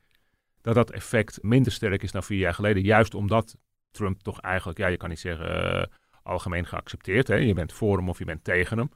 dat 0.74 0.86
dat 0.86 0.96
effect 0.96 1.38
minder 1.42 1.72
sterk 1.72 2.02
is 2.02 2.12
dan 2.12 2.22
vier 2.22 2.38
jaar 2.38 2.54
geleden. 2.54 2.82
Juist 2.82 3.14
omdat 3.14 3.56
Trump 3.90 4.22
toch 4.22 4.40
eigenlijk, 4.40 4.78
ja 4.78 4.86
je 4.86 4.96
kan 4.96 5.08
niet 5.08 5.18
zeggen 5.18 5.74
uh, 5.74 5.82
algemeen 6.22 6.66
geaccepteerd. 6.66 7.28
Hè? 7.28 7.34
Je 7.34 7.54
bent 7.54 7.72
voor 7.72 7.96
hem 7.96 8.08
of 8.08 8.18
je 8.18 8.24
bent 8.24 8.44
tegen 8.44 8.78
hem. 8.78 8.90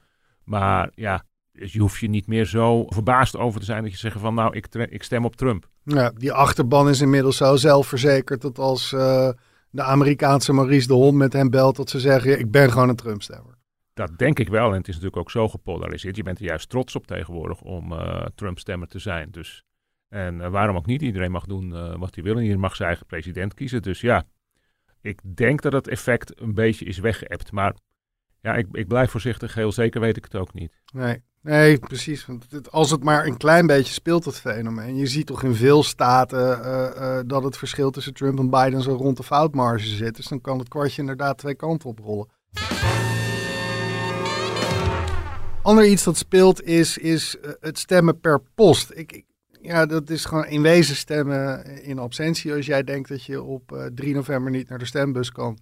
Maar 0.45 0.91
ja, 0.95 1.25
je 1.53 1.79
hoeft 1.81 2.01
je 2.01 2.09
niet 2.09 2.27
meer 2.27 2.45
zo 2.45 2.85
verbaasd 2.87 3.37
over 3.37 3.61
te 3.61 3.67
zijn 3.67 3.83
dat 3.83 3.93
je 3.93 3.99
zegt 3.99 4.19
van 4.19 4.35
nou 4.35 4.57
ik, 4.57 4.75
ik 4.75 5.03
stem 5.03 5.25
op 5.25 5.37
Trump. 5.37 5.69
Ja, 5.85 6.13
die 6.17 6.33
achterban 6.33 6.89
is 6.89 7.01
inmiddels 7.01 7.37
zo 7.37 7.57
zelfverzekerd 7.57 8.41
dat 8.41 8.59
als 8.59 8.93
uh, 8.93 9.31
de 9.71 9.83
Amerikaanse 9.83 10.53
Maurice 10.53 10.87
de 10.87 10.95
Hond 10.95 11.17
met 11.17 11.33
hem 11.33 11.51
belt 11.51 11.77
dat 11.77 11.91
ze 11.91 12.01
zeggen 12.01 12.39
ik 12.39 12.51
ben 12.51 12.73
gewoon 12.73 12.89
een 12.89 12.97
Trump-stemmer. 12.97 13.55
Dat 13.95 14.19
denk 14.19 14.39
ik 14.39 14.49
wel. 14.49 14.71
En 14.71 14.77
het 14.77 14.89
is 14.89 14.95
natuurlijk 14.95 15.23
ook 15.23 15.31
zo 15.31 15.49
gepolariseerd. 15.49 16.17
Je 16.17 16.23
bent 16.23 16.39
er 16.39 16.45
juist 16.45 16.69
trots 16.69 16.97
op 16.97 17.07
tegenwoordig 17.07 17.61
om 17.61 17.93
uh, 17.93 18.27
Trump-stemmer 18.35 18.89
te 18.89 18.99
zijn. 18.99 19.31
Dus, 19.31 19.65
en 20.13 20.35
uh, 20.35 20.49
waarom 20.49 20.77
ook 20.77 20.87
niet? 20.87 21.03
Iedereen 21.03 21.31
mag 21.31 21.45
doen 21.45 21.71
uh, 21.71 21.97
wat 21.97 22.15
hij 22.15 22.25
wil. 22.25 22.33
En 22.33 22.39
iedereen 22.39 22.61
mag 22.61 22.77
zijn 22.77 22.89
eigen 22.89 23.07
president 23.07 23.55
kiezen. 23.55 23.83
Dus 23.83 24.01
ja, 24.01 24.25
ik 25.01 25.21
denk 25.37 25.63
dat 25.63 25.73
het 25.73 25.89
effect 25.89 26.41
een 26.41 26.55
beetje 26.55 26.85
is 26.85 26.99
weggeëpt. 26.99 27.53
Maar 27.53 27.75
ja, 28.41 28.55
ik, 28.55 28.67
ik 28.73 28.89
blijf 28.89 29.11
voorzichtig. 29.11 29.55
Heel 29.55 29.73
zeker 29.73 30.01
weet 30.01 30.17
ik 30.17 30.25
het 30.25 30.37
ook 30.37 30.55
niet. 30.55 30.73
Nee, 30.93 31.23
nee 31.41 31.79
precies. 31.79 32.27
Want 32.27 32.71
als 32.71 32.91
het 32.91 33.05
maar 33.05 33.27
een 33.27 33.37
klein 33.37 33.67
beetje 33.67 33.93
speelt, 33.93 34.25
dat 34.25 34.41
fenomeen. 34.41 34.97
Je 34.97 35.07
ziet 35.07 35.27
toch 35.27 35.43
in 35.43 35.55
veel 35.55 35.83
staten 35.83 37.27
dat 37.27 37.45
het 37.45 37.57
verschil 37.57 37.91
tussen 37.91 38.15
Trump 38.15 38.39
en 38.39 38.51
Biden 38.51 38.83
zo 38.83 38.93
rond 38.93 39.17
de 39.17 39.23
foutmarge 39.23 39.87
zit. 39.87 40.17
Dus 40.17 40.27
dan 40.27 40.41
kan 40.41 40.59
het 40.59 40.69
kwartje 40.69 41.01
inderdaad 41.01 41.39
twee 41.39 41.55
kanten 41.55 41.89
oprollen. 41.89 42.29
Ander 45.63 45.87
iets 45.87 46.05
dat 46.05 46.17
speelt 46.17 46.63
is, 46.63 46.99
is 46.99 47.37
het 47.61 47.79
stemmen 47.79 48.21
per 48.21 48.43
post. 48.55 48.91
Ik, 48.95 49.25
ja, 49.63 49.87
dat 49.87 50.11
is 50.11 50.25
gewoon 50.25 50.47
in 50.47 50.63
wezen 50.63 50.97
stemmen 50.97 51.65
in 51.83 51.99
absentie. 51.99 52.55
Als 52.55 52.67
jij 52.67 52.83
denkt 52.83 53.09
dat 53.09 53.25
je 53.25 53.43
op 53.43 53.73
uh, 53.73 53.85
3 53.85 54.15
november 54.15 54.51
niet 54.51 54.69
naar 54.69 54.79
de 54.79 54.85
stembus 54.85 55.33
kan, 55.33 55.59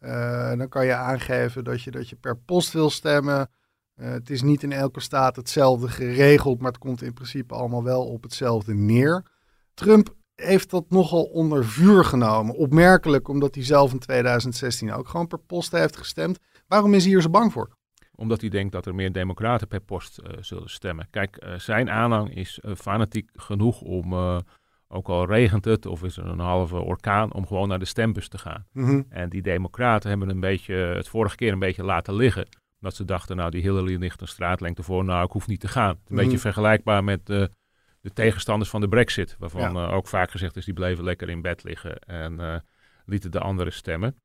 uh, 0.00 0.56
dan 0.56 0.68
kan 0.68 0.86
je 0.86 0.94
aangeven 0.94 1.64
dat 1.64 1.82
je, 1.82 1.90
dat 1.90 2.08
je 2.08 2.16
per 2.16 2.36
post 2.36 2.72
wil 2.72 2.90
stemmen. 2.90 3.50
Uh, 3.96 4.08
het 4.10 4.30
is 4.30 4.42
niet 4.42 4.62
in 4.62 4.72
elke 4.72 5.00
staat 5.00 5.36
hetzelfde 5.36 5.88
geregeld, 5.88 6.60
maar 6.60 6.70
het 6.70 6.80
komt 6.80 7.02
in 7.02 7.14
principe 7.14 7.54
allemaal 7.54 7.84
wel 7.84 8.06
op 8.06 8.22
hetzelfde 8.22 8.74
neer. 8.74 9.24
Trump 9.74 10.14
heeft 10.34 10.70
dat 10.70 10.84
nogal 10.88 11.24
onder 11.24 11.64
vuur 11.64 12.04
genomen. 12.04 12.54
Opmerkelijk, 12.54 13.28
omdat 13.28 13.54
hij 13.54 13.64
zelf 13.64 13.92
in 13.92 13.98
2016 13.98 14.92
ook 14.92 15.08
gewoon 15.08 15.26
per 15.26 15.38
post 15.38 15.72
heeft 15.72 15.96
gestemd. 15.96 16.38
Waarom 16.66 16.94
is 16.94 17.02
hij 17.02 17.12
hier 17.12 17.22
zo 17.22 17.30
bang 17.30 17.52
voor? 17.52 17.77
Omdat 18.20 18.40
hij 18.40 18.50
denkt 18.50 18.72
dat 18.72 18.86
er 18.86 18.94
meer 18.94 19.12
democraten 19.12 19.68
per 19.68 19.80
post 19.80 20.20
uh, 20.20 20.32
zullen 20.40 20.70
stemmen. 20.70 21.06
Kijk, 21.10 21.44
uh, 21.44 21.58
zijn 21.58 21.90
aanhang 21.90 22.34
is 22.34 22.60
uh, 22.64 22.74
fanatiek 22.74 23.30
genoeg 23.34 23.80
om, 23.80 24.14
ook 24.88 25.08
al 25.08 25.26
regent 25.26 25.64
het 25.64 25.86
of 25.86 26.02
is 26.02 26.16
er 26.16 26.26
een 26.26 26.38
halve 26.38 26.76
orkaan, 26.76 27.32
om 27.32 27.46
gewoon 27.46 27.68
naar 27.68 27.78
de 27.78 27.84
stembus 27.84 28.28
te 28.28 28.38
gaan. 28.38 28.66
Mhm. 28.72 29.02
En 29.08 29.28
die 29.28 29.42
democraten 29.42 30.08
hebben 30.08 30.28
een 30.28 30.40
beetje, 30.40 30.74
het 30.74 31.08
vorige 31.08 31.36
keer 31.36 31.52
een 31.52 31.58
beetje 31.58 31.84
laten 31.84 32.14
liggen. 32.14 32.48
Omdat 32.80 32.96
ze 32.96 33.04
dachten, 33.04 33.36
nou 33.36 33.50
die 33.50 33.62
Hillary 33.62 33.96
ligt 33.96 34.20
een 34.20 34.28
straatlengte 34.28 34.82
voor, 34.82 35.04
nou 35.04 35.24
ik 35.24 35.30
hoef 35.32 35.46
niet 35.46 35.60
te 35.60 35.68
gaan. 35.68 35.90
Een 35.90 36.00
Mhm. 36.08 36.14
beetje 36.14 36.38
vergelijkbaar 36.38 37.04
met 37.04 37.26
de 37.26 37.50
tegenstanders 38.14 38.70
van 38.70 38.80
de 38.80 38.88
brexit. 38.88 39.36
Waarvan 39.38 39.72
Ja. 39.74 39.86
ook 39.86 40.08
vaak 40.08 40.30
gezegd 40.30 40.56
is, 40.56 40.64
die 40.64 40.74
bleven 40.74 41.04
lekker 41.04 41.28
in 41.28 41.42
bed 41.42 41.64
liggen 41.64 41.98
en 41.98 42.64
lieten 43.06 43.30
de 43.30 43.40
anderen 43.40 43.72
stemmen. 43.72 44.16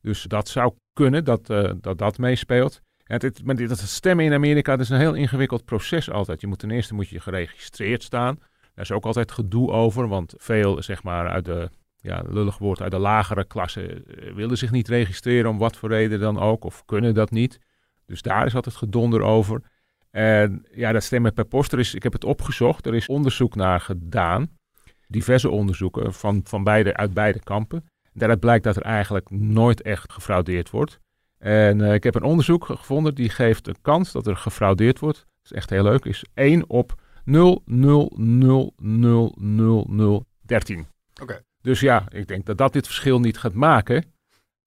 Dus 0.00 0.22
dat 0.22 0.48
zou 0.48 0.74
kunnen, 0.92 1.24
dat 1.24 1.46
dat, 1.80 1.98
dat 1.98 2.18
meespeelt. 2.18 2.82
Ja, 3.04 3.16
het, 3.16 3.44
maar 3.44 3.54
dit, 3.54 3.68
dat 3.68 3.78
stemmen 3.78 4.24
in 4.24 4.32
Amerika 4.32 4.70
dat 4.76 4.80
is 4.80 4.88
een 4.88 4.98
heel 4.98 5.14
ingewikkeld 5.14 5.64
proces 5.64 6.10
altijd. 6.10 6.40
Je 6.40 6.46
moet 6.46 6.58
ten 6.58 6.70
eerste 6.70 6.94
moet 6.94 7.08
je 7.08 7.20
geregistreerd 7.20 8.02
staan. 8.02 8.38
Daar 8.74 8.84
is 8.84 8.92
ook 8.92 9.04
altijd 9.04 9.32
gedoe 9.32 9.70
over, 9.70 10.08
want 10.08 10.34
veel 10.36 10.82
zeg 10.82 11.02
maar 11.02 11.28
uit 11.28 11.44
de 11.44 11.70
ja, 11.96 12.22
lullig 12.26 12.58
woord 12.58 12.82
uit 12.82 12.90
de 12.90 12.98
lagere 12.98 13.44
klasse 13.44 14.04
eh, 14.04 14.32
willen 14.34 14.58
zich 14.58 14.70
niet 14.70 14.88
registreren 14.88 15.50
om 15.50 15.58
wat 15.58 15.76
voor 15.76 15.88
reden 15.88 16.20
dan 16.20 16.38
ook, 16.38 16.64
of 16.64 16.84
kunnen 16.84 17.14
dat 17.14 17.30
niet. 17.30 17.58
Dus 18.06 18.22
daar 18.22 18.46
is 18.46 18.54
altijd 18.54 18.74
gedonder 18.74 19.22
over. 19.22 19.62
En 20.10 20.66
ja, 20.70 20.92
dat 20.92 21.02
stemmen 21.02 21.32
per 21.32 21.44
post, 21.44 21.72
er 21.72 21.78
is, 21.78 21.94
ik 21.94 22.02
heb 22.02 22.12
het 22.12 22.24
opgezocht, 22.24 22.86
er 22.86 22.94
is 22.94 23.06
onderzoek 23.06 23.54
naar 23.54 23.80
gedaan. 23.80 24.48
Diverse 25.08 25.50
onderzoeken 25.50 26.12
van, 26.12 26.40
van 26.44 26.64
beide, 26.64 26.96
uit 26.96 27.14
beide 27.14 27.42
kampen. 27.42 27.84
Daaruit 28.12 28.40
blijkt 28.40 28.64
dat 28.64 28.76
er 28.76 28.82
eigenlijk 28.82 29.30
nooit 29.30 29.82
echt 29.82 30.12
gefraudeerd 30.12 30.70
wordt. 30.70 31.00
En 31.44 31.78
uh, 31.78 31.94
ik 31.94 32.02
heb 32.02 32.14
een 32.14 32.22
onderzoek 32.22 32.64
gevonden 32.64 33.14
die 33.14 33.28
geeft 33.28 33.68
een 33.68 33.80
kans 33.82 34.12
dat 34.12 34.26
er 34.26 34.36
gefraudeerd 34.36 34.98
wordt. 34.98 35.18
Dat 35.18 35.26
is 35.44 35.52
echt 35.52 35.70
heel 35.70 35.82
leuk. 35.82 36.04
Is 36.04 36.24
1 36.34 36.70
op 36.70 36.94
0,0000013. 37.30 37.34
Oké. 41.22 41.42
Dus 41.60 41.80
ja, 41.80 42.04
ik 42.08 42.26
denk 42.26 42.46
dat 42.46 42.58
dat 42.58 42.72
dit 42.72 42.86
verschil 42.86 43.20
niet 43.20 43.38
gaat 43.38 43.52
maken. 43.52 44.04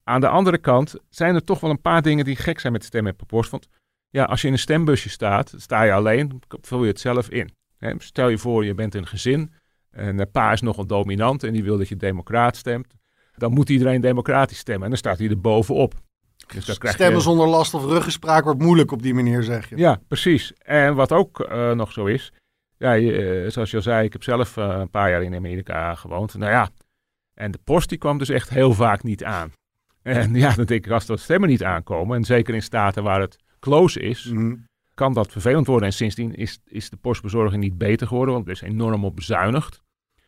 Aan 0.03 0.21
de 0.21 0.27
andere 0.27 0.57
kant 0.57 0.95
zijn 1.09 1.35
er 1.35 1.43
toch 1.43 1.59
wel 1.59 1.69
een 1.69 1.81
paar 1.81 2.01
dingen 2.01 2.25
die 2.25 2.35
gek 2.35 2.59
zijn 2.59 2.73
met 2.73 2.83
stemmen 2.83 3.15
per 3.15 3.25
post. 3.25 3.49
Want 3.49 3.67
ja, 4.09 4.23
als 4.23 4.41
je 4.41 4.47
in 4.47 4.53
een 4.53 4.59
stembusje 4.59 5.09
staat, 5.09 5.53
sta 5.57 5.83
je 5.83 5.93
alleen, 5.93 6.41
vul 6.61 6.81
je 6.81 6.87
het 6.87 6.99
zelf 6.99 7.29
in. 7.29 7.51
Stel 7.97 8.29
je 8.29 8.37
voor, 8.37 8.65
je 8.65 8.73
bent 8.73 8.95
een 8.95 9.07
gezin 9.07 9.53
en 9.89 10.19
uh, 10.19 10.25
pa 10.31 10.51
is 10.51 10.61
nogal 10.61 10.85
dominant 10.85 11.43
en 11.43 11.53
die 11.53 11.63
wil 11.63 11.77
dat 11.77 11.87
je 11.87 11.95
democraat 11.95 12.55
stemt. 12.55 12.93
Dan 13.35 13.53
moet 13.53 13.69
iedereen 13.69 14.01
democratisch 14.01 14.57
stemmen 14.57 14.83
en 14.83 14.89
dan 14.89 14.97
staat 14.97 15.17
hij 15.17 15.29
er 15.29 15.41
bovenop. 15.41 16.05
Dus 16.53 16.79
Stemmen 16.81 17.21
zonder 17.21 17.47
last 17.47 17.73
of 17.73 17.83
ruggespraak 17.83 18.43
wordt 18.43 18.61
moeilijk 18.61 18.91
op 18.91 19.01
die 19.01 19.13
manier, 19.13 19.43
zeg 19.43 19.69
je. 19.69 19.77
Ja, 19.77 19.99
precies. 20.07 20.53
En 20.53 20.95
wat 20.95 21.11
ook 21.11 21.47
uh, 21.51 21.71
nog 21.71 21.91
zo 21.91 22.05
is, 22.05 22.33
ja, 22.77 22.91
je, 22.91 23.43
uh, 23.43 23.49
zoals 23.49 23.69
je 23.69 23.77
al 23.77 23.83
zei, 23.83 24.05
ik 24.05 24.13
heb 24.13 24.23
zelf 24.23 24.57
uh, 24.57 24.75
een 24.79 24.89
paar 24.89 25.09
jaar 25.09 25.23
in 25.23 25.35
Amerika 25.35 25.95
gewoond. 25.95 26.33
Nou 26.37 26.51
ja, 26.51 26.69
en 27.33 27.51
de 27.51 27.59
post 27.63 27.89
die 27.89 27.97
kwam 27.97 28.17
dus 28.17 28.29
echt 28.29 28.49
heel 28.49 28.73
vaak 28.73 29.03
niet 29.03 29.23
aan. 29.23 29.51
En 30.01 30.33
ja, 30.33 30.53
dan 30.53 30.65
denk 30.65 30.85
ik, 30.85 30.91
als 30.91 31.05
de 31.05 31.17
stemmen 31.17 31.49
niet 31.49 31.63
aankomen, 31.63 32.17
en 32.17 32.23
zeker 32.23 32.53
in 32.53 32.61
staten 32.61 33.03
waar 33.03 33.21
het 33.21 33.37
close 33.59 33.99
is, 33.99 34.25
mm 34.25 34.37
-hmm. 34.37 34.65
kan 34.93 35.13
dat 35.13 35.31
vervelend 35.31 35.67
worden. 35.67 35.87
En 35.87 35.93
sindsdien 35.93 36.35
is, 36.35 36.59
is 36.65 36.89
de 36.89 36.97
postbezorging 36.97 37.63
niet 37.63 37.77
beter 37.77 38.07
geworden, 38.07 38.33
want 38.33 38.45
er 38.45 38.51
is 38.51 38.61
enorm 38.61 39.05
op 39.05 39.15
bezuinigd. 39.15 39.81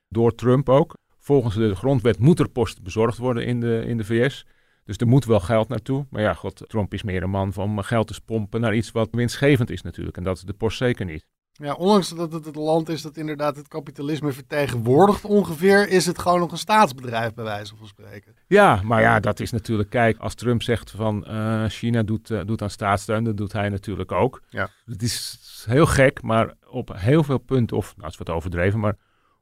Door 0.09 0.35
Trump 0.35 0.69
ook. 0.69 0.93
Volgens 1.17 1.55
de 1.55 1.75
grondwet 1.75 2.19
moet 2.19 2.39
er 2.39 2.49
post 2.49 2.83
bezorgd 2.83 3.17
worden 3.17 3.45
in 3.45 3.59
de, 3.59 3.83
in 3.85 3.97
de 3.97 4.03
VS. 4.03 4.45
Dus 4.89 4.97
er 4.97 5.07
moet 5.07 5.25
wel 5.25 5.39
geld 5.39 5.67
naartoe. 5.67 6.05
Maar 6.09 6.21
ja, 6.21 6.33
god, 6.33 6.63
Trump 6.67 6.93
is 6.93 7.03
meer 7.03 7.23
een 7.23 7.29
man 7.29 7.53
van 7.53 7.63
om 7.63 7.81
geld 7.81 8.07
te 8.07 8.21
pompen 8.25 8.61
naar 8.61 8.75
iets 8.75 8.91
wat 8.91 9.07
winstgevend 9.11 9.69
is 9.69 9.81
natuurlijk. 9.81 10.17
En 10.17 10.23
dat 10.23 10.37
is 10.37 10.43
de 10.43 10.53
post 10.53 10.77
zeker 10.77 11.05
niet. 11.05 11.25
Ja, 11.51 11.73
ondanks 11.73 12.09
dat 12.09 12.33
het 12.33 12.45
het 12.45 12.55
land 12.55 12.89
is 12.89 13.01
dat 13.01 13.17
inderdaad 13.17 13.55
het 13.55 13.67
kapitalisme 13.67 14.31
vertegenwoordigt 14.31 15.25
ongeveer, 15.25 15.89
is 15.89 16.05
het 16.05 16.19
gewoon 16.19 16.39
nog 16.39 16.51
een 16.51 16.57
staatsbedrijf 16.57 17.33
bij 17.33 17.43
wijze 17.43 17.75
van 17.75 17.87
spreken. 17.87 18.35
Ja, 18.47 18.81
maar 18.83 19.01
ja, 19.01 19.19
dat 19.19 19.39
is 19.39 19.51
natuurlijk, 19.51 19.89
kijk, 19.89 20.17
als 20.17 20.33
Trump 20.33 20.61
zegt 20.61 20.91
van 20.91 21.25
uh, 21.27 21.65
China 21.65 22.03
doet, 22.03 22.29
uh, 22.29 22.41
doet 22.45 22.61
aan 22.61 22.69
staatssteun, 22.69 23.23
dat 23.23 23.37
doet 23.37 23.53
hij 23.53 23.69
natuurlijk 23.69 24.11
ook. 24.11 24.41
Ja. 24.49 24.69
Het 24.85 25.01
is 25.01 25.39
heel 25.67 25.85
gek, 25.85 26.21
maar 26.21 26.53
op 26.69 26.91
heel 26.95 27.23
veel 27.23 27.37
punten, 27.37 27.77
of 27.77 27.85
nou, 27.85 28.03
het 28.03 28.11
is 28.11 28.25
wat 28.25 28.35
overdreven, 28.35 28.79
maar 28.79 28.95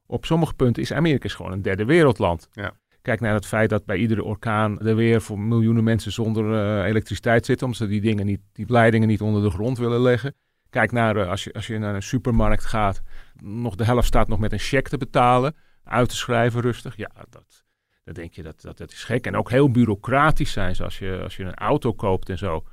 op 0.06 0.24
sommige 0.24 0.54
punten 0.54 0.82
is 0.82 0.92
Amerika 0.92 1.28
gewoon 1.28 1.52
een 1.52 1.62
derde 1.62 1.84
wereldland. 1.84 2.48
Ja. 2.52 2.72
Kijk 3.08 3.20
naar 3.20 3.34
het 3.34 3.46
feit 3.46 3.70
dat 3.70 3.84
bij 3.84 3.96
iedere 3.96 4.24
orkaan 4.24 4.80
er 4.80 4.96
weer 4.96 5.20
voor 5.20 5.38
miljoenen 5.38 5.84
mensen 5.84 6.12
zonder 6.12 6.44
uh, 6.44 6.84
elektriciteit 6.84 7.46
zitten, 7.46 7.66
omdat 7.66 7.82
ze 7.82 7.88
die 7.88 8.00
dingen 8.00 8.26
niet, 8.26 8.40
die 8.52 8.72
leidingen 8.72 9.08
niet 9.08 9.20
onder 9.20 9.42
de 9.42 9.50
grond 9.50 9.78
willen 9.78 10.00
leggen. 10.00 10.34
Kijk 10.70 10.92
naar 10.92 11.16
uh, 11.16 11.28
als, 11.28 11.44
je, 11.44 11.52
als 11.52 11.66
je 11.66 11.78
naar 11.78 11.94
een 11.94 12.02
supermarkt 12.02 12.64
gaat, 12.64 13.02
nog 13.42 13.74
de 13.74 13.84
helft 13.84 14.06
staat 14.06 14.28
nog 14.28 14.38
met 14.38 14.52
een 14.52 14.58
cheque 14.58 14.90
te 14.90 14.96
betalen, 14.96 15.56
uit 15.84 16.08
te 16.08 16.16
schrijven 16.16 16.60
rustig. 16.60 16.96
Ja, 16.96 17.10
dat, 17.30 17.64
dan 18.04 18.14
denk 18.14 18.32
je 18.32 18.42
dat, 18.42 18.60
dat 18.60 18.78
dat 18.78 18.92
is 18.92 19.04
gek. 19.04 19.26
En 19.26 19.36
ook 19.36 19.50
heel 19.50 19.70
bureaucratisch 19.70 20.52
zijn 20.52 20.76
ze 20.76 20.84
als 20.84 20.98
je, 20.98 21.20
als 21.22 21.36
je 21.36 21.44
een 21.44 21.54
auto 21.54 21.92
koopt 21.92 22.28
en 22.28 22.38
zo. 22.38 22.64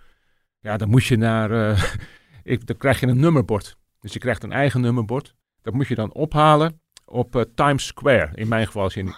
Ja, 0.60 0.78
dan 0.78 0.90
moet 0.90 1.06
je 1.06 1.18
naar, 1.18 1.52
uh, 1.52 1.84
ik, 2.44 2.68
dan 2.68 2.78
krijg 2.78 3.00
je 3.00 3.08
een 3.08 3.20
nummerbord. 3.20 3.78
Dus 4.00 4.14
je 4.14 4.20
krijgt 4.20 4.44
een 4.44 4.52
eigen 4.52 4.82
nummerbord. 4.82 5.36
Dat 5.62 5.74
moet 5.74 5.88
je 5.88 5.96
dan 5.96 6.14
ophalen 6.14 6.80
op 7.06 7.36
uh, 7.36 7.42
Times 7.56 7.86
Square. 7.86 8.30
In 8.34 8.48
mijn 8.48 8.66
geval. 8.66 8.84
Als 8.84 8.94
je 8.94 9.04
niet... 9.04 9.18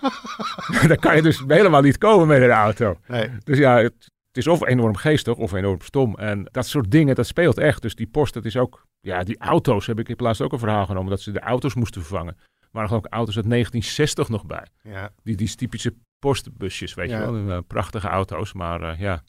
dan 0.87 0.97
kan 0.97 1.15
je 1.15 1.21
dus 1.21 1.43
helemaal 1.47 1.81
niet 1.81 1.97
komen 1.97 2.27
met 2.27 2.41
een 2.41 2.49
auto. 2.49 2.97
Nee. 3.07 3.29
Dus 3.43 3.57
ja, 3.57 3.77
het, 3.77 3.93
Het 4.27 4.37
is 4.37 4.47
of 4.47 4.65
enorm 4.67 4.95
geestig 4.95 5.35
of 5.35 5.53
enorm 5.53 5.81
stom. 5.81 6.15
En 6.15 6.47
dat 6.51 6.67
soort 6.67 6.91
dingen, 6.91 7.15
dat 7.15 7.27
speelt 7.27 7.57
echt. 7.57 7.81
Dus 7.81 7.95
die 7.95 8.07
post, 8.07 8.33
dat 8.33 8.45
is 8.45 8.57
ook... 8.57 8.85
Ja, 8.99 9.23
die 9.23 9.37
auto's 9.39 9.87
heb 9.87 9.99
ik 9.99 10.09
in 10.09 10.15
plaats 10.15 10.41
ook 10.41 10.51
een 10.51 10.59
verhaal 10.59 10.85
genomen. 10.85 11.09
Dat 11.09 11.21
ze 11.21 11.31
de 11.31 11.39
auto's 11.39 11.73
moesten 11.73 12.01
vervangen. 12.01 12.37
Er 12.59 12.67
waren 12.71 12.95
ook 12.97 13.07
auto's 13.09 13.35
uit 13.35 13.49
1960 13.49 14.29
nog 14.29 14.45
bij. 14.45 14.65
Ja. 14.81 15.09
Die, 15.23 15.35
die 15.35 15.55
typische 15.55 15.93
postbusjes, 16.19 16.93
weet 16.93 17.09
Ja. 17.09 17.19
je 17.19 17.31
wel. 17.31 17.35
Uh, 17.35 17.57
prachtige 17.67 18.07
auto's, 18.07 18.53
maar 18.53 18.81
uh, 18.81 18.99
ja. 18.99 19.23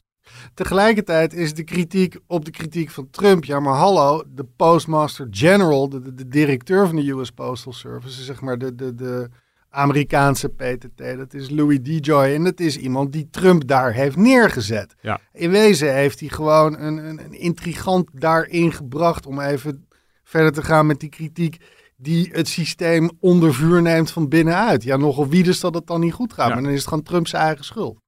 Tegelijkertijd 0.53 1.33
is 1.33 1.53
de 1.53 1.63
kritiek 1.63 2.17
op 2.27 2.45
de 2.45 2.51
kritiek 2.51 2.89
van 2.89 3.09
Trump. 3.09 3.45
Ja, 3.45 3.59
maar 3.59 3.73
hallo, 3.73 4.23
de 4.27 4.45
Postmaster 4.55 5.27
General, 5.31 5.89
de, 5.89 6.01
de, 6.01 6.13
de 6.13 6.27
directeur 6.27 6.87
van 6.87 6.95
de 6.95 7.11
US 7.11 7.31
Postal 7.31 7.73
Service, 7.73 8.23
zeg 8.23 8.41
maar 8.41 8.57
de, 8.57 8.75
de, 8.75 8.95
de 8.95 9.29
Amerikaanse 9.69 10.49
PTT, 10.49 11.17
dat 11.17 11.33
is 11.33 11.49
Louis 11.49 11.81
DeJoy. 11.81 12.33
En 12.33 12.43
dat 12.43 12.59
is 12.59 12.77
iemand 12.77 13.13
die 13.13 13.27
Trump 13.31 13.67
daar 13.67 13.93
heeft 13.93 14.15
neergezet. 14.15 14.95
Ja. 15.01 15.19
In 15.33 15.51
wezen 15.51 15.93
heeft 15.93 16.19
hij 16.19 16.29
gewoon 16.29 16.79
een, 16.79 16.97
een, 16.97 17.19
een 17.23 17.39
intrigant 17.39 18.09
daarin 18.13 18.71
gebracht 18.71 19.25
om 19.25 19.39
even 19.39 19.87
verder 20.23 20.51
te 20.51 20.63
gaan 20.63 20.85
met 20.85 20.99
die 20.99 21.09
kritiek 21.09 21.57
die 21.97 22.29
het 22.31 22.47
systeem 22.47 23.09
onder 23.19 23.53
vuur 23.53 23.81
neemt 23.81 24.11
van 24.11 24.27
binnenuit. 24.27 24.83
Ja, 24.83 24.97
nogal 24.97 25.27
wie 25.27 25.43
dus 25.43 25.59
dat 25.59 25.73
het 25.73 25.87
dan 25.87 25.99
niet 25.99 26.13
goed 26.13 26.33
gaat. 26.33 26.47
Ja. 26.47 26.53
Maar 26.53 26.63
dan 26.63 26.71
is 26.71 26.79
het 26.79 26.87
gewoon 26.87 27.03
Trumps 27.03 27.33
eigen 27.33 27.65
schuld. 27.65 27.99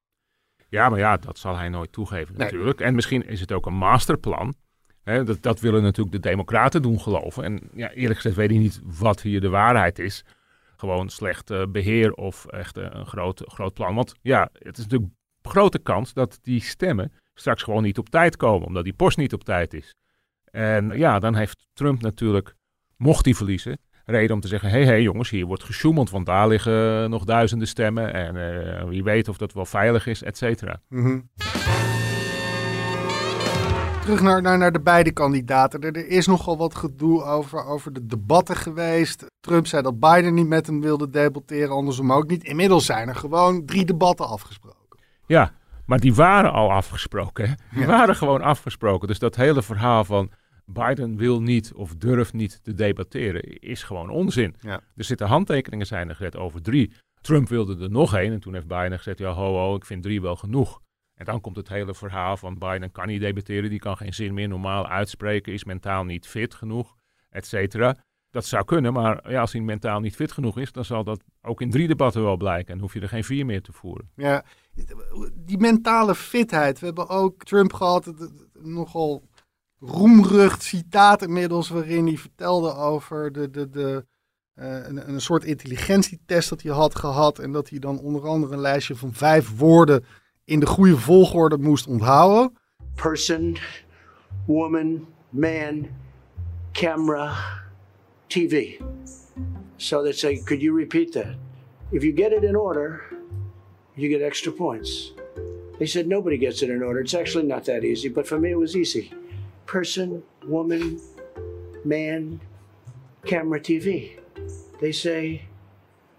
Ja, 0.72 0.90
maar 0.90 1.00
ja, 1.00 1.18
dat 1.18 1.38
zal 1.38 1.58
hij 1.58 1.70
nooit 1.70 1.92
toegeven 1.92 2.38
Nee. 2.38 2.44
natuurlijk. 2.52 2.82
En 2.82 2.96
misschien 2.96 3.28
is 3.28 3.40
het 3.40 3.52
ook 3.52 3.66
een 3.66 3.74
masterplan. 3.74 4.54
Dat, 5.04 5.42
dat 5.42 5.60
willen 5.60 5.82
natuurlijk 5.82 6.24
de 6.24 6.30
democraten 6.30 6.82
doen 6.82 7.00
geloven. 7.00 7.44
En 7.44 7.60
ja, 7.74 7.92
eerlijk 7.92 8.16
gezegd 8.16 8.36
weet 8.36 8.52
ik 8.52 8.58
niet 8.58 8.82
wat 8.84 9.22
hier 9.22 9.42
de 9.42 9.50
waarheid 9.50 10.00
is. 10.00 10.24
Gewoon 10.78 11.10
slecht 11.10 11.50
eh, 11.50 11.64
beheer 11.68 12.14
of 12.14 12.46
echt 12.46 12.78
eh, 12.78 12.88
een 12.90 13.06
groot, 13.06 13.42
groot 13.46 13.74
plan. 13.74 13.96
Want 13.96 14.14
ja, 14.22 14.50
het 14.54 14.78
is 14.78 14.84
natuurlijk 14.84 15.12
grote 15.42 15.80
kans 15.80 16.14
dat 16.14 16.40
die 16.42 16.62
stemmen 16.62 17.12
straks 17.34 17.64
gewoon 17.64 17.84
niet 17.84 17.98
op 17.98 18.10
tijd 18.10 18.38
komen. 18.38 18.68
Omdat 18.68 18.84
die 18.84 18.94
post 18.94 19.18
niet 19.18 19.34
op 19.34 19.44
tijd 19.44 19.74
is. 19.74 19.96
En 20.52 20.98
ja, 20.98 21.20
dan 21.20 21.36
heeft 21.36 21.68
Trump 21.74 22.02
natuurlijk, 22.02 22.56
mocht 22.98 23.26
hij 23.26 23.34
verliezen, 23.34 23.78
reden 24.06 24.36
om 24.36 24.42
te 24.42 24.48
zeggen: 24.48 24.70
hé, 24.70 24.76
hey, 24.78 24.86
hey, 24.86 25.02
jongens, 25.02 25.30
hier 25.30 25.46
wordt 25.46 25.64
gesjoemeld, 25.64 26.10
want 26.10 26.26
daar 26.26 26.48
liggen 26.48 27.10
nog 27.10 27.24
duizenden 27.24 27.68
stemmen. 27.68 28.14
En 28.14 28.36
eh, 28.36 28.84
wie 28.88 29.04
weet 29.04 29.28
of 29.28 29.38
dat 29.38 29.54
wel 29.54 29.66
veilig 29.66 30.08
is, 30.08 30.24
et 30.24 30.38
cetera. 30.38 30.82
Mhm. 30.90 31.20
Terug 34.02 34.22
naar, 34.22 34.42
naar, 34.42 34.58
naar 34.58 34.72
de 34.72 34.82
beide 34.82 35.12
kandidaten. 35.12 35.82
Er, 35.82 35.96
er 35.96 36.08
is 36.08 36.28
nogal 36.28 36.58
wat 36.58 36.76
gedoe 36.76 37.24
over, 37.24 37.66
over 37.66 37.94
de 37.94 38.06
debatten 38.06 38.56
geweest. 38.56 39.26
Trump 39.40 39.68
zei 39.68 39.82
dat 39.82 40.00
Biden 40.00 40.34
niet 40.34 40.48
met 40.48 40.68
hem 40.68 40.82
wilde 40.82 41.10
debatteren, 41.10 41.70
andersom 41.70 42.12
ook 42.14 42.28
niet. 42.28 42.44
Inmiddels 42.44 42.86
zijn 42.86 43.08
er 43.08 43.16
gewoon 43.16 43.66
drie 43.66 43.86
debatten 43.86 44.28
afgesproken. 44.28 45.00
Ja, 45.26 45.52
maar 45.86 46.00
die 46.00 46.14
waren 46.16 46.52
al 46.52 46.72
afgesproken. 46.72 47.48
Hè? 47.50 47.54
Die 47.72 47.80
Ja. 47.82 47.88
waren 47.88 48.16
gewoon 48.16 48.42
afgesproken. 48.42 49.08
Dus 49.08 49.20
dat 49.20 49.36
hele 49.36 49.62
verhaal 49.64 50.04
van 50.04 50.32
Biden 50.74 51.18
wil 51.18 51.42
niet 51.42 51.74
of 51.74 51.96
durft 51.96 52.34
niet 52.34 52.64
te 52.64 52.74
debatteren 52.74 53.44
is 53.60 53.84
gewoon 53.84 54.10
onzin. 54.10 54.56
Ja. 54.62 54.82
Er 54.96 55.04
zitten 55.04 55.28
handtekeningen 55.28 55.86
zijn 55.88 56.10
er 56.10 56.16
gezet 56.16 56.36
over 56.36 56.62
drie. 56.62 56.92
Trump 57.22 57.50
wilde 57.50 57.84
er 57.84 57.92
nog 57.92 58.16
één 58.16 58.32
en 58.34 58.40
toen 58.40 58.54
heeft 58.54 58.68
Biden 58.68 58.98
gezegd, 58.98 59.18
ja 59.20 59.32
ho 59.32 59.54
ho, 59.54 59.76
ik 59.76 59.86
vind 59.86 60.04
drie 60.04 60.22
wel 60.22 60.36
genoeg. 60.36 60.80
En 61.14 61.26
dan 61.26 61.42
komt 61.42 61.56
het 61.56 61.70
hele 61.70 61.94
verhaal 61.94 62.38
van 62.38 62.58
Biden 62.58 62.92
kan 62.92 63.08
niet 63.08 63.22
debatteren, 63.22 63.70
die 63.70 63.80
kan 63.80 63.98
geen 63.98 64.14
zin 64.14 64.34
meer 64.34 64.48
normaal 64.48 64.88
uitspreken, 64.88 65.54
is 65.54 65.64
mentaal 65.64 66.04
niet 66.04 66.28
fit 66.28 66.54
genoeg, 66.56 66.96
et 67.30 67.46
cetera. 67.46 67.96
Dat 68.30 68.46
zou 68.46 68.66
kunnen, 68.66 68.94
maar 68.94 69.32
ja, 69.32 69.42
als 69.42 69.52
hij 69.52 69.62
mentaal 69.62 70.00
niet 70.00 70.16
fit 70.16 70.32
genoeg 70.32 70.58
is, 70.58 70.72
dan 70.72 70.86
zal 70.86 71.04
dat 71.04 71.24
ook 71.42 71.62
in 71.62 71.70
drie 71.70 71.88
debatten 71.88 72.24
wel 72.24 72.38
blijken. 72.38 72.74
En 72.74 72.80
hoef 72.80 72.94
je 72.94 73.00
er 73.00 73.08
geen 73.10 73.24
vier 73.24 73.46
meer 73.46 73.62
te 73.62 73.72
voeren. 73.72 74.10
Ja, 74.16 74.46
die 75.36 75.58
mentale 75.58 76.16
fitheid. 76.16 76.80
We 76.80 76.86
hebben 76.86 77.10
ook 77.10 77.44
Trump 77.44 77.74
gehad, 77.74 78.06
het- 78.06 78.20
het- 78.20 78.48
nogal 78.60 79.28
roemrucht 79.82 80.64
citaat 80.64 81.22
inmiddels, 81.22 81.70
waarin 81.70 82.06
hij 82.06 82.18
vertelde 82.18 82.76
over 82.76 83.32
de, 83.32 83.50
de, 83.50 83.70
de, 83.70 84.06
eh, 84.54 84.88
een, 84.88 85.10
een 85.10 85.22
soort 85.22 85.44
intelligentietest 85.44 86.50
dat 86.50 86.62
hij 86.62 86.72
had 86.72 86.96
gehad. 86.96 87.40
En 87.40 87.52
dat 87.52 87.70
hij 87.70 87.80
dan 87.80 88.00
onder 88.00 88.28
andere 88.28 88.54
een 88.54 88.60
lijstje 88.60 88.96
van 88.96 89.14
vijf 89.14 89.58
woorden 89.58 90.06
in 90.46 90.60
de 90.60 90.66
goede 90.66 90.98
volgorde 90.98 91.58
moest 91.58 91.88
onthouden. 91.88 92.60
person, 92.96 93.58
woman, 94.48 95.08
man, 95.32 95.90
camera, 96.74 97.36
TV. 98.28 98.80
So 99.78 100.04
they 100.04 100.12
say, 100.12 100.38
could 100.46 100.62
you 100.62 100.74
repeat 100.74 101.14
that? 101.14 101.36
If 101.92 102.04
you 102.04 102.14
get 102.14 102.32
it 102.32 102.44
in 102.44 102.56
order, 102.56 103.02
you 103.96 104.10
get 104.10 104.22
extra 104.22 104.52
points. 104.52 105.14
They 105.80 105.88
said, 105.88 106.08
nobody 106.08 106.38
gets 106.38 106.62
it 106.62 106.70
in 106.70 106.84
order. 106.84 107.00
It's 107.02 107.16
actually 107.16 107.46
not 107.48 107.66
that 107.66 107.84
easy, 107.84 108.10
but 108.10 108.28
for 108.28 108.40
me 108.40 108.52
it 108.52 108.58
was 108.58 108.76
easy. 108.76 109.12
Person, 109.66 110.24
woman, 110.48 111.00
man, 111.84 112.40
camera, 113.22 113.60
TV. 113.60 114.10
They 114.80 114.92
say, 114.92 115.48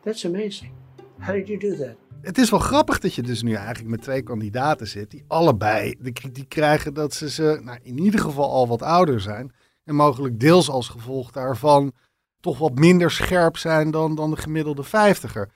that's 0.03 0.25
amazing. 0.25 0.73
How 1.19 1.35
did 1.35 1.49
you 1.49 1.59
do 1.59 1.77
that? 1.77 1.97
Het 2.23 2.39
is 2.39 2.51
wel 2.51 2.61
grappig 2.61 2.99
dat 2.99 3.15
je 3.15 3.23
dus 3.23 3.43
nu 3.43 3.55
eigenlijk 3.55 3.89
met 3.89 4.03
twee 4.03 4.23
kandidaten 4.23 4.87
zit 4.87 5.11
die 5.11 5.25
allebei 5.27 5.95
de 5.99 6.13
kritiek 6.13 6.49
krijgen 6.49 6.95
dat 6.95 7.15
ze, 7.15 7.31
ze 7.31 7.61
nou, 7.63 7.79
in 7.83 7.99
ieder 7.99 8.21
geval 8.21 8.51
al 8.51 8.69
wat 8.69 8.83
ouder 8.83 9.21
zijn. 9.21 9.53
En 9.85 9.95
mogelijk 9.95 10.41
deels 10.41 10.69
als 10.69 10.89
gevolg 10.89 11.31
daarvan 11.31 11.93
toch 12.41 12.59
wat 12.59 12.75
minder 12.75 13.11
scherp 13.11 13.57
zijn 13.57 13.91
dan, 13.91 14.15
dan 14.15 14.31
de 14.31 14.37
gemiddelde 14.37 14.83
vijftiger. 14.83 15.51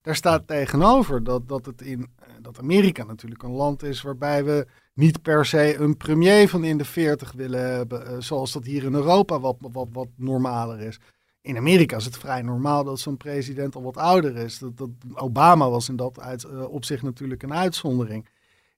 Daar 0.00 0.16
staat 0.16 0.46
tegenover 0.46 1.24
dat, 1.24 1.48
dat, 1.48 1.66
het 1.66 1.82
in, 1.82 2.10
eh, 2.18 2.26
dat 2.40 2.58
Amerika 2.58 3.04
natuurlijk 3.04 3.42
een 3.42 3.50
land 3.50 3.82
is 3.82 4.02
waarbij 4.02 4.44
we 4.44 4.66
niet 4.94 5.22
per 5.22 5.46
se 5.46 5.76
een 5.76 5.96
premier 5.96 6.48
van 6.48 6.64
in 6.64 6.78
de 6.78 6.84
40 6.84 7.32
willen 7.32 7.70
hebben, 7.70 8.06
eh, 8.06 8.16
zoals 8.18 8.52
dat 8.52 8.64
hier 8.64 8.84
in 8.84 8.94
Europa 8.94 9.40
wat, 9.40 9.56
wat, 9.58 9.88
wat 9.92 10.08
normaler 10.16 10.80
is. 10.80 10.98
In 11.40 11.56
Amerika 11.56 11.96
is 11.96 12.04
het 12.04 12.18
vrij 12.18 12.42
normaal 12.42 12.84
dat 12.84 13.00
zo'n 13.00 13.16
president 13.16 13.74
al 13.74 13.82
wat 13.82 13.96
ouder 13.96 14.36
is. 14.36 14.58
Dat, 14.58 14.76
dat, 14.76 14.88
Obama 15.14 15.70
was 15.70 15.88
in 15.88 15.96
dat 15.96 16.20
uit, 16.20 16.44
eh, 16.44 16.72
opzicht 16.72 17.02
natuurlijk 17.02 17.42
een 17.42 17.54
uitzondering. 17.54 18.28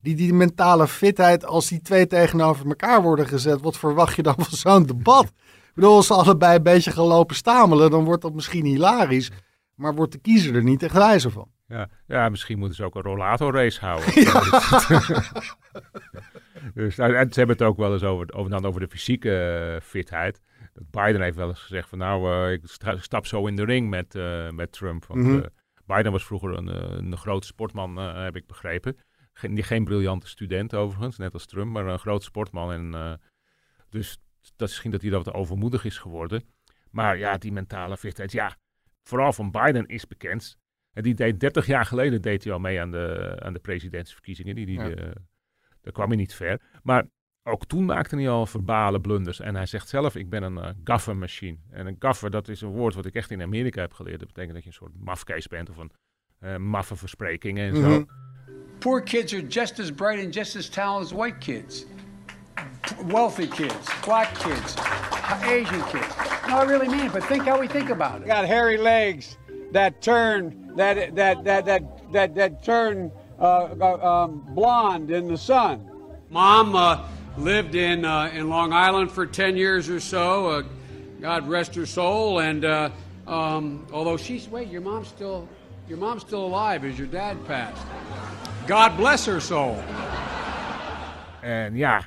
Die, 0.00 0.16
die 0.16 0.35
mentale 0.35 0.88
fitheid, 0.88 1.44
als 1.44 1.68
die 1.68 1.81
twee 1.81 2.07
tegenover 2.07 2.66
elkaar 2.66 3.03
worden 3.03 3.27
gezet, 3.29 3.61
wat 3.61 3.77
verwacht 3.77 4.16
je 4.16 4.22
dan 4.22 4.35
van 4.48 4.57
zo'n 4.57 4.87
debat? 4.87 5.24
Ik 5.24 5.74
bedoel, 5.74 5.96
als 5.96 6.07
ze 6.07 6.14
allebei 6.14 6.57
een 6.57 6.62
beetje 6.62 6.90
gaan 6.90 7.05
lopen 7.05 7.37
stamelen, 7.37 7.90
dan 7.90 8.05
wordt 8.05 8.22
dat 8.22 8.35
misschien 8.35 8.64
hilarisch. 8.64 9.31
Maar 9.74 9.94
wordt 9.94 10.12
de 10.12 10.18
kiezer 10.18 10.55
er 10.55 10.62
niet 10.62 10.83
echt 10.83 10.94
wijzer 10.94 11.31
van. 11.31 11.48
Ja, 11.68 11.88
ja, 12.07 12.29
misschien 12.29 12.59
moeten 12.59 12.77
ze 12.77 12.85
ook 12.85 12.94
een 12.94 13.03
rollatorrace 13.03 13.81
houden. 13.81 14.12
dus, 16.74 16.96
nou, 16.96 17.14
en 17.14 17.32
ze 17.32 17.38
hebben 17.38 17.56
het 17.56 17.66
ook 17.66 17.76
wel 17.76 17.92
eens 17.92 18.02
over, 18.02 18.32
over, 18.34 18.50
dan 18.50 18.64
over 18.64 18.80
de 18.80 18.88
fysieke 18.88 19.37
eh, 19.74 19.80
fitheid. 19.80 20.40
Biden 20.90 21.20
heeft 21.20 21.37
wel 21.37 21.48
eens 21.48 21.60
gezegd 21.60 21.88
van 21.88 21.98
nou, 21.98 22.46
eh, 22.46 22.52
ik 22.52 22.60
sta- 22.64 22.96
stap 22.98 23.26
zo 23.26 23.46
in 23.46 23.56
de 23.56 23.64
ring 23.64 23.88
met, 23.90 24.14
eh, 24.14 24.50
met 24.50 24.72
Trump. 24.72 25.04
Want 25.06 25.20
Mhm. 25.22 25.42
Biden 25.87 26.12
was 26.12 26.24
vroeger 26.24 26.50
een, 26.58 26.66
een 27.04 27.16
grote 27.16 27.46
sportman, 27.46 27.96
heb 27.96 28.37
ik 28.37 28.46
begrepen. 28.46 28.96
Geen, 29.32 29.62
geen 29.62 29.84
briljante 29.84 30.28
student 30.28 30.74
overigens, 30.74 31.16
net 31.18 31.32
als 31.32 31.46
Trump, 31.46 31.72
maar 31.72 31.87
een 31.87 31.98
grote 31.98 32.24
sportman. 32.24 32.72
En, 32.72 33.20
dus 33.88 34.18
dat 34.40 34.68
is 34.68 34.72
misschien 34.74 34.90
dat 34.90 35.00
hij 35.02 35.10
dat 35.10 35.24
wat 35.24 35.34
overmoedig 35.34 35.84
is 35.84 35.98
geworden. 35.98 36.42
Maar 36.90 37.18
ja, 37.18 37.37
die 37.38 37.52
mentale 37.52 37.96
fitheid, 37.96 38.32
ja, 38.32 38.56
vooral 39.02 39.32
van 39.32 39.50
Biden 39.50 39.87
is 39.87 40.06
bekend. 40.06 40.58
En 40.92 41.02
die 41.02 41.14
deed 41.14 41.40
30 41.40 41.66
jaar 41.66 41.84
geleden 41.84 42.22
deed 42.22 42.44
hij 42.44 42.52
al 42.52 42.58
mee 42.58 42.80
aan 42.80 42.90
de, 42.90 43.37
aan 43.42 43.52
de 43.52 43.58
presidentsverkiezingen. 43.58 44.54
Die, 44.54 44.66
die, 44.66 44.78
Ja. 44.80 45.12
Daar 45.85 45.92
kwam 45.92 46.09
hij 46.09 46.16
niet 46.16 46.35
ver. 46.35 46.61
Maar 46.83 47.07
ook 47.42 47.66
toen 47.66 47.85
maakte 47.85 48.16
hij 48.16 48.29
al 48.29 48.47
verbale 48.47 49.01
blunders. 49.01 49.40
En 49.40 49.55
hij 49.55 49.66
zegt 49.66 49.88
zelf, 49.88 50.16
ik 50.16 50.29
ben 50.31 50.42
een 50.42 50.59
eh, 50.59 50.70
gaffer 50.85 51.16
machine. 51.16 51.57
En 51.70 51.87
een 51.87 51.97
gaffer, 51.99 52.31
dat 52.31 52.49
is 52.49 52.61
een 52.61 52.68
woord 52.68 52.94
wat 52.94 53.07
ik 53.07 53.14
echt 53.14 53.31
in 53.31 53.42
Amerika 53.42 53.81
heb 53.81 53.92
geleerd. 53.92 54.18
Dat 54.18 54.29
betekent 54.29 54.55
dat 54.55 54.62
je 54.62 54.68
een 54.68 54.75
soort 54.75 55.05
mafkees 55.05 55.49
bent 55.49 55.70
of 55.70 55.77
een 55.77 55.90
eh 56.38 56.57
maffe 56.57 56.97
versprekingen 56.97 57.68
en 57.68 57.77
zo. 57.77 57.88
Mhm. 57.88 58.05
Poor 58.79 59.03
kids 59.03 59.35
are 59.35 59.47
just 59.47 59.81
as 59.81 59.90
bright 59.92 60.25
and 60.25 60.35
just 60.35 60.57
as 60.57 60.68
talented 60.68 61.12
as 61.12 61.18
white 61.18 61.38
kids. 61.38 61.87
Wealthy 63.07 63.49
kids, 63.49 64.01
black 64.05 64.35
kids, 64.35 64.77
Asian 65.42 65.85
kids. 65.85 66.16
No, 66.49 66.62
I 66.62 66.66
really 66.66 66.88
mean 66.88 67.07
it, 67.07 67.12
but 67.12 67.25
think 67.25 67.47
how 67.47 67.61
we 67.61 67.66
think 67.66 67.90
about 67.90 68.20
it. 68.20 68.27
got 68.27 68.44
hairy 68.44 68.77
legs 68.77 69.38
that 69.73 70.03
turn 70.03 70.73
that 70.77 71.14
that 71.14 71.44
that 71.44 71.64
that 71.64 72.12
that 72.12 72.35
that 72.35 72.62
turn 72.62 72.97
uh, 72.97 73.09
uh, 73.09 73.23
um, 73.44 74.44
blonde 74.54 75.11
in 75.11 75.28
the 75.28 75.38
sun. 75.38 75.88
Mom 76.30 76.74
uh, 76.74 77.07
lived 77.37 77.74
in 77.74 78.04
uh, 78.04 78.30
in 78.35 78.48
Long 78.48 78.72
Island 78.72 79.11
for 79.11 79.26
ten 79.26 79.57
years 79.57 79.88
or 79.88 80.00
so. 80.00 80.46
Uh, 80.46 80.62
God 81.20 81.48
rest 81.48 81.74
her 81.74 81.87
soul. 81.87 82.40
And 82.40 82.64
uh, 82.64 82.90
um, 83.26 83.87
although 83.92 84.16
she's 84.16 84.48
wait, 84.48 84.68
your 84.68 84.80
mom's 84.80 85.09
still 85.09 85.48
your 85.88 85.98
mom's 85.98 86.22
still 86.22 86.44
alive 86.44 86.85
as 86.85 86.98
your 86.98 87.09
dad 87.09 87.44
passed. 87.46 87.87
God 88.66 88.96
bless 88.96 89.26
her 89.26 89.40
soul. 89.40 89.76
And 91.42 91.76
ja, 91.76 92.02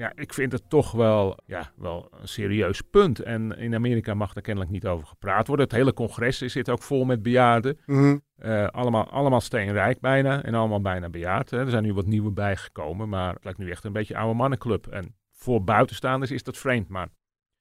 ja, 0.00 0.12
ik 0.14 0.34
vind 0.34 0.52
het 0.52 0.62
toch 0.68 0.92
wel, 0.92 1.38
ja, 1.46 1.72
wel 1.76 2.08
een 2.20 2.28
serieus 2.28 2.80
punt. 2.80 3.18
En 3.18 3.58
in 3.58 3.74
Amerika 3.74 4.14
mag 4.14 4.34
er 4.34 4.42
kennelijk 4.42 4.72
niet 4.72 4.86
over 4.86 5.06
gepraat 5.06 5.46
worden. 5.46 5.66
Het 5.66 5.74
hele 5.74 5.92
congres 5.92 6.38
zit 6.38 6.70
ook 6.70 6.82
vol 6.82 7.04
met 7.04 7.22
bejaarden. 7.22 7.78
Mhm. 7.86 8.18
Eh, 8.36 8.66
allemaal, 8.66 9.10
allemaal 9.10 9.40
steenrijk 9.40 10.00
bijna 10.00 10.42
en 10.42 10.54
allemaal 10.54 10.80
bijna 10.80 11.08
bejaard. 11.08 11.50
Hè. 11.50 11.58
Er 11.58 11.70
zijn 11.70 11.82
nu 11.82 11.94
wat 11.94 12.06
nieuwe 12.06 12.30
bijgekomen, 12.30 13.08
maar 13.08 13.34
het 13.34 13.44
lijkt 13.44 13.58
nu 13.58 13.70
echt 13.70 13.84
een 13.84 13.92
beetje 13.92 14.16
oude 14.16 14.34
mannenclub. 14.34 14.86
En 14.86 15.16
voor 15.30 15.64
buitenstaanders 15.64 16.30
is 16.30 16.42
dat 16.42 16.56
vreemd, 16.56 16.88
maar 16.88 17.08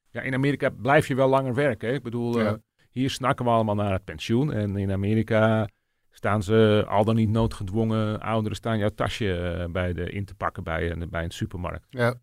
ja, 0.10 0.21
in 0.21 0.34
Amerika 0.34 0.69
blijf 0.69 1.08
je 1.08 1.15
wel 1.15 1.30
langer 1.30 1.54
werken. 1.54 1.89
Hè. 1.89 1.93
Ik 1.93 2.04
bedoel, 2.04 2.39
eh, 2.39 2.54
hier 2.91 3.10
snakken 3.10 3.45
we 3.45 3.52
allemaal 3.52 3.75
naar 3.75 3.91
het 3.91 4.04
pensioen. 4.04 4.54
En 4.54 4.78
in 4.78 4.91
Amerika 4.91 5.69
staan 6.10 6.43
ze 6.43 6.86
al 6.88 7.04
dan 7.04 7.15
niet 7.15 7.30
noodgedwongen 7.30 8.19
ouderen 8.19 8.58
staan 8.58 8.78
jouw 8.78 8.89
tasje 8.89 9.34
eh, 9.34 9.71
bij 9.71 9.93
de, 9.93 10.10
in 10.10 10.25
te 10.25 10.36
pakken 10.36 10.63
bij 10.63 10.91
een, 10.91 11.10
bij 11.10 11.23
een 11.23 11.32
supermarkt. 11.32 11.86
Ja. 11.89 12.15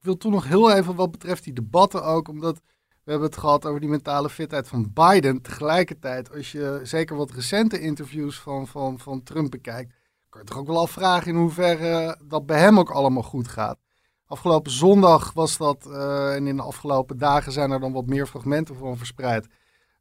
Wil 0.00 0.16
toen 0.16 0.32
nog 0.32 0.48
heel 0.48 0.72
even 0.72 0.94
wat 0.94 1.10
betreft 1.10 1.44
die 1.44 1.52
debatten 1.52 2.04
ook, 2.04 2.28
omdat 2.28 2.60
we 3.04 3.10
hebben 3.10 3.28
het 3.28 3.38
gehad 3.38 3.66
over 3.66 3.80
die 3.80 3.88
mentale 3.88 4.30
fitheid 4.30 4.68
van 4.68 4.92
Biden. 4.92 5.42
Tegelijkertijd, 5.42 6.34
als 6.34 6.52
je 6.52 6.80
zeker 6.82 7.16
wat 7.16 7.30
recente 7.30 7.80
interviews 7.80 8.40
van, 8.40 8.66
van, 8.66 8.98
van 8.98 9.22
Trump 9.22 9.50
bekijkt, 9.50 9.94
kan 10.28 10.40
je 10.40 10.46
toch 10.46 10.58
ook 10.58 10.66
wel 10.66 10.80
afvragen 10.80 11.28
in 11.28 11.36
hoeverre 11.36 12.18
dat 12.24 12.46
bij 12.46 12.58
hem 12.58 12.78
ook 12.78 12.90
allemaal 12.90 13.22
goed 13.22 13.48
gaat. 13.48 13.78
Afgelopen 14.26 14.70
zondag 14.70 15.32
was 15.32 15.56
dat, 15.56 15.86
eh, 15.86 16.34
en 16.34 16.46
in 16.46 16.56
de 16.56 16.62
afgelopen 16.62 17.18
dagen 17.18 17.52
zijn 17.52 17.70
er 17.70 17.80
dan 17.80 17.92
wat 17.92 18.06
meer 18.06 18.26
fragmenten 18.26 18.76
van 18.76 18.96
verspreid. 18.96 19.46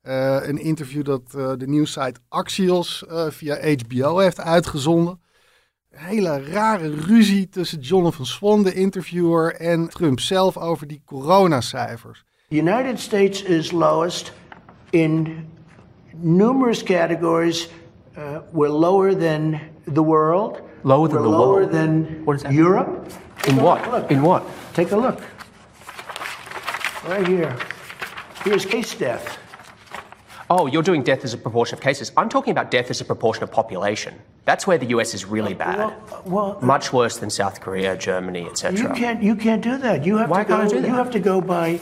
Eh, 0.01 0.47
een 0.47 0.57
interview 0.57 1.05
dat 1.05 1.33
eh, 1.33 1.51
de 1.57 1.67
nieuwssite 1.67 2.19
Axios 2.27 3.03
via 3.29 3.75
HBO 3.75 4.17
heeft 4.17 4.39
uitgezonden. 4.39 5.21
Een 5.89 6.05
hele 6.05 6.43
rare 6.51 6.95
ruzie 6.95 7.49
tussen 7.49 7.79
Jonathan 7.79 8.25
Swan, 8.25 8.63
de 8.63 8.73
interviewer, 8.73 9.55
en 9.55 9.89
Trump 9.89 10.19
zelf 10.19 10.57
over 10.57 10.87
die 10.87 11.01
coronacijfers. 11.05 12.23
The 12.49 12.55
United 12.55 12.99
States 12.99 13.43
is 13.43 13.71
lowest 13.71 14.33
in 14.89 15.45
numerous 16.15 16.83
categories. 16.83 17.69
Uh, 18.17 18.23
we're 18.51 18.71
lower 18.71 19.17
than 19.17 19.59
the 19.93 20.03
world. 20.03 20.61
Lower 20.81 21.07
than 21.07 21.21
We're 21.21 21.29
the 21.29 21.37
lower 21.37 21.53
world? 21.53 21.71
than 21.71 22.21
What 22.23 22.35
is 22.35 22.41
that? 22.41 22.51
Europe. 22.53 23.11
In 23.47 23.53
Take 23.55 23.61
what? 23.63 23.91
Look. 23.91 24.11
In 24.11 24.21
what? 24.21 24.43
Take 24.73 24.91
a 24.91 24.97
look. 24.97 25.19
Right 27.07 27.27
here. 27.27 27.55
Here's 28.43 28.65
case 28.65 28.95
death. 28.97 29.37
Oh, 30.51 30.65
you're 30.67 30.81
doing 30.83 31.03
death 31.03 31.23
as 31.23 31.33
a 31.33 31.37
proportion 31.37 31.77
of 31.77 31.83
cases. 31.83 32.11
I'm 32.17 32.27
talking 32.27 32.51
about 32.57 32.71
death 32.71 32.89
as 32.89 33.01
a 33.01 33.05
proportion 33.05 33.43
of 33.43 33.51
population. 33.51 34.13
That's 34.45 34.65
where 34.65 34.79
the 34.79 34.87
US 34.97 35.13
is 35.13 35.25
really 35.25 35.53
bad. 35.53 35.93
Well, 36.25 36.57
Much 36.61 36.91
worse 36.91 37.19
than 37.19 37.29
South 37.29 37.59
Korea, 37.59 37.95
Germany, 37.95 38.47
etc. 38.47 38.79
you 38.79 38.89
can't. 38.95 39.21
You 39.21 39.35
can't 39.35 39.61
do 39.63 39.77
that. 39.77 40.03
You 40.03 40.17
have 40.17 40.29
Why 40.31 40.43
to 40.43 40.49
go. 40.49 40.57
can't 40.57 40.71
I 40.71 40.75
do 40.75 40.81
that? 40.81 40.87
You 40.87 40.95
have 40.95 41.11
to 41.11 41.19
go 41.19 41.39
by. 41.41 41.79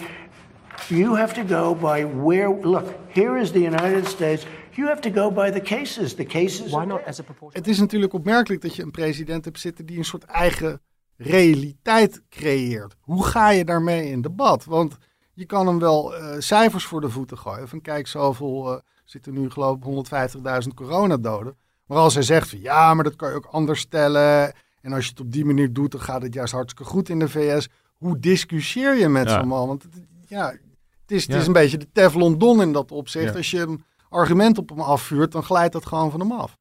You 0.90 1.16
have 1.16 1.34
to 1.34 1.44
go 1.44 1.76
by 1.76 2.04
where. 2.06 2.50
Look, 2.62 2.88
here 3.14 3.38
is 3.42 3.52
the 3.52 3.62
United 3.62 4.06
States. 4.08 4.46
You 4.76 4.88
have 4.88 5.00
to 5.02 5.10
go 5.10 5.32
by 5.32 5.52
the 5.52 5.62
cases. 5.62 6.16
The 6.16 6.26
cases. 6.26 6.72
Why 6.72 6.86
not 6.86 7.02
as 7.06 7.20
a 7.20 7.24
proportion? 7.24 7.62
Het 7.62 7.68
is 7.72 7.80
natuurlijk 7.80 8.14
opmerkelijk 8.14 8.62
dat 8.62 8.76
je 8.76 8.84
een 8.84 8.92
president 8.92 9.46
hebt 9.46 9.60
zitten 9.60 9.86
die 9.86 9.98
een 9.98 10.06
soort 10.06 10.24
eigen 10.24 10.82
realiteit 11.18 12.22
creëert. 12.30 12.96
Hoe 13.00 13.24
ga 13.26 13.50
je 13.50 13.66
daarmee 13.66 14.10
in 14.10 14.22
debat? 14.22 14.66
Want 14.66 14.98
je 15.38 15.46
kan 15.46 15.68
hem 15.68 15.80
wel 15.80 16.16
eh, 16.16 16.36
cijfers 16.40 16.86
voor 16.86 17.02
de 17.02 17.10
voeten 17.10 17.38
gooien. 17.38 17.68
Van 17.68 17.82
kijk, 17.82 18.08
zoveel 18.08 18.72
eh 18.74 18.80
zitten 19.06 19.34
nu 19.34 19.50
geloof 19.50 19.76
ik 19.78 19.84
150.000 20.64 20.74
coronadoden. 20.76 21.56
Maar 21.86 21.98
als 21.98 22.14
hij 22.14 22.24
zegt 22.24 22.50
van 22.50 22.60
ja, 22.62 22.94
maar 22.94 23.04
dat 23.04 23.16
kan 23.16 23.30
je 23.30 23.36
ook 23.36 23.46
anders 23.46 23.80
stellen. 23.80 24.54
En 24.82 24.94
als 24.94 25.04
je 25.04 25.10
het 25.10 25.20
op 25.20 25.32
die 25.32 25.46
manier 25.46 25.74
doet, 25.74 25.92
dan 25.92 26.02
gaat 26.02 26.22
het 26.22 26.34
juist 26.34 26.54
hartstikke 26.54 26.92
goed 26.92 27.10
in 27.10 27.20
de 27.20 27.30
VS. 27.30 27.68
Hoe 27.98 28.20
discussieer 28.20 28.96
je 28.98 29.08
met 29.10 29.30
Ja. 29.30 29.40
zo'n 29.40 29.48
man? 29.48 29.68
Want 29.68 29.84
het- 29.84 30.06
ja, 30.28 30.48
het 31.02 31.12
is, 31.12 31.24
het 31.24 31.32
Ja. 31.34 31.40
is 31.40 31.48
een 31.48 31.54
beetje 31.54 31.78
de 31.78 31.92
Teflon 31.92 32.38
Don 32.38 32.62
in 32.62 32.72
dat 32.72 32.92
opzicht. 32.92 33.32
Ja. 33.32 33.38
Als 33.38 33.52
je 33.52 33.60
een 33.62 33.84
argument 34.10 34.58
op 34.58 34.70
hem 34.70 34.80
afvuurt, 34.80 35.32
dan 35.32 35.44
glijdt 35.44 35.74
dat 35.74 35.86
gewoon 35.86 36.12
van 36.12 36.20
hem 36.20 36.32
af. 36.32 36.58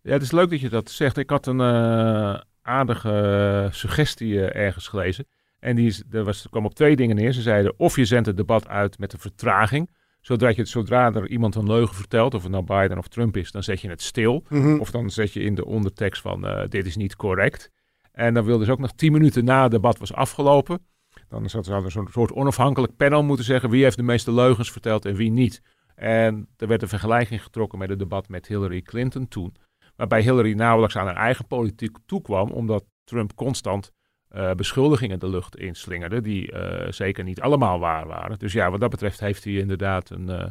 Ja, 0.00 0.12
het 0.12 0.22
is 0.22 0.30
leuk 0.32 0.50
dat 0.50 0.60
je 0.60 0.68
dat 0.68 0.90
zegt. 0.90 1.16
Ik 1.16 1.30
had 1.30 1.46
een 1.46 1.60
eh, 1.60 2.40
aardige 2.62 3.68
suggestie 3.72 4.40
ergens 4.44 4.88
gelezen. 4.88 5.26
En 5.62 5.76
die 5.76 5.86
is, 5.86 6.02
er, 6.10 6.24
was, 6.24 6.44
er 6.44 6.50
kwam 6.50 6.64
op 6.64 6.74
twee 6.74 6.96
dingen 6.96 7.16
neer. 7.16 7.32
Ze 7.32 7.42
zeiden 7.42 7.74
of 7.76 7.96
je 7.96 8.04
zendt 8.04 8.26
het 8.26 8.36
debat 8.36 8.68
uit 8.68 8.98
met 8.98 9.12
een 9.12 9.18
vertraging. 9.18 9.90
Zodat 10.20 10.56
je, 10.56 10.64
zodra 10.64 11.12
er 11.14 11.28
iemand 11.28 11.54
een 11.54 11.66
leugen 11.66 11.94
vertelt, 11.94 12.34
of 12.34 12.42
het 12.42 12.52
nou 12.52 12.64
Biden 12.64 12.98
of 12.98 13.08
Trump 13.08 13.36
is, 13.36 13.50
dan 13.50 13.62
zet 13.62 13.80
je 13.80 13.88
het 13.88 14.02
stil. 14.02 14.44
Mhm. 14.48 14.78
Of 14.78 14.90
dan 14.90 15.10
zet 15.10 15.32
je 15.32 15.42
in 15.42 15.54
de 15.54 15.64
ondertekst 15.64 16.22
van 16.22 16.46
eh, 16.46 16.68
dit 16.68 16.86
is 16.86 16.96
niet 16.96 17.16
correct. 17.16 17.70
En 18.12 18.34
dan 18.34 18.44
wilden 18.44 18.66
ze 18.66 18.72
ook 18.72 18.78
nog 18.78 18.92
tien 18.92 19.12
minuten 19.12 19.44
na 19.44 19.62
het 19.62 19.70
debat 19.70 19.98
was 19.98 20.12
afgelopen. 20.12 20.86
Dan 21.28 21.50
zou 21.50 21.64
zou 21.64 21.84
er 21.84 21.90
zo'n 21.90 22.08
soort 22.10 22.32
onafhankelijk 22.32 22.96
panel 22.96 23.22
moeten 23.22 23.44
zeggen 23.44 23.70
wie 23.70 23.82
heeft 23.82 23.96
de 23.96 24.02
meeste 24.02 24.32
leugens 24.32 24.72
verteld 24.72 25.04
en 25.04 25.14
wie 25.14 25.30
niet. 25.30 25.62
En 25.94 26.48
er 26.56 26.66
werd 26.66 26.82
een 26.82 26.88
vergelijking 26.88 27.42
getrokken 27.42 27.78
met 27.78 27.88
het 27.88 27.98
debat 27.98 28.28
met 28.28 28.46
Hillary 28.46 28.82
Clinton 28.82 29.28
toen. 29.28 29.54
Waarbij 29.96 30.22
Hillary 30.22 30.52
nauwelijks 30.52 30.96
aan 30.96 31.06
haar 31.06 31.16
eigen 31.16 31.46
politiek 31.46 31.96
toekwam, 32.06 32.50
omdat 32.50 32.84
Trump 33.04 33.34
constant 33.34 33.92
eh, 34.32 34.52
beschuldigingen 34.52 35.18
de 35.18 35.28
lucht 35.28 35.56
inslingerde, 35.56 36.20
die 36.20 36.52
eh, 36.52 36.92
zeker 36.92 37.24
niet 37.24 37.40
allemaal 37.40 37.78
waar 37.78 38.06
waren. 38.06 38.38
Dus 38.38 38.52
ja, 38.52 38.70
wat 38.70 38.80
dat 38.80 38.90
betreft 38.90 39.20
heeft 39.20 39.44
hij 39.44 39.52
inderdaad 39.52 40.10
een 40.10 40.28
eh, 40.28 40.50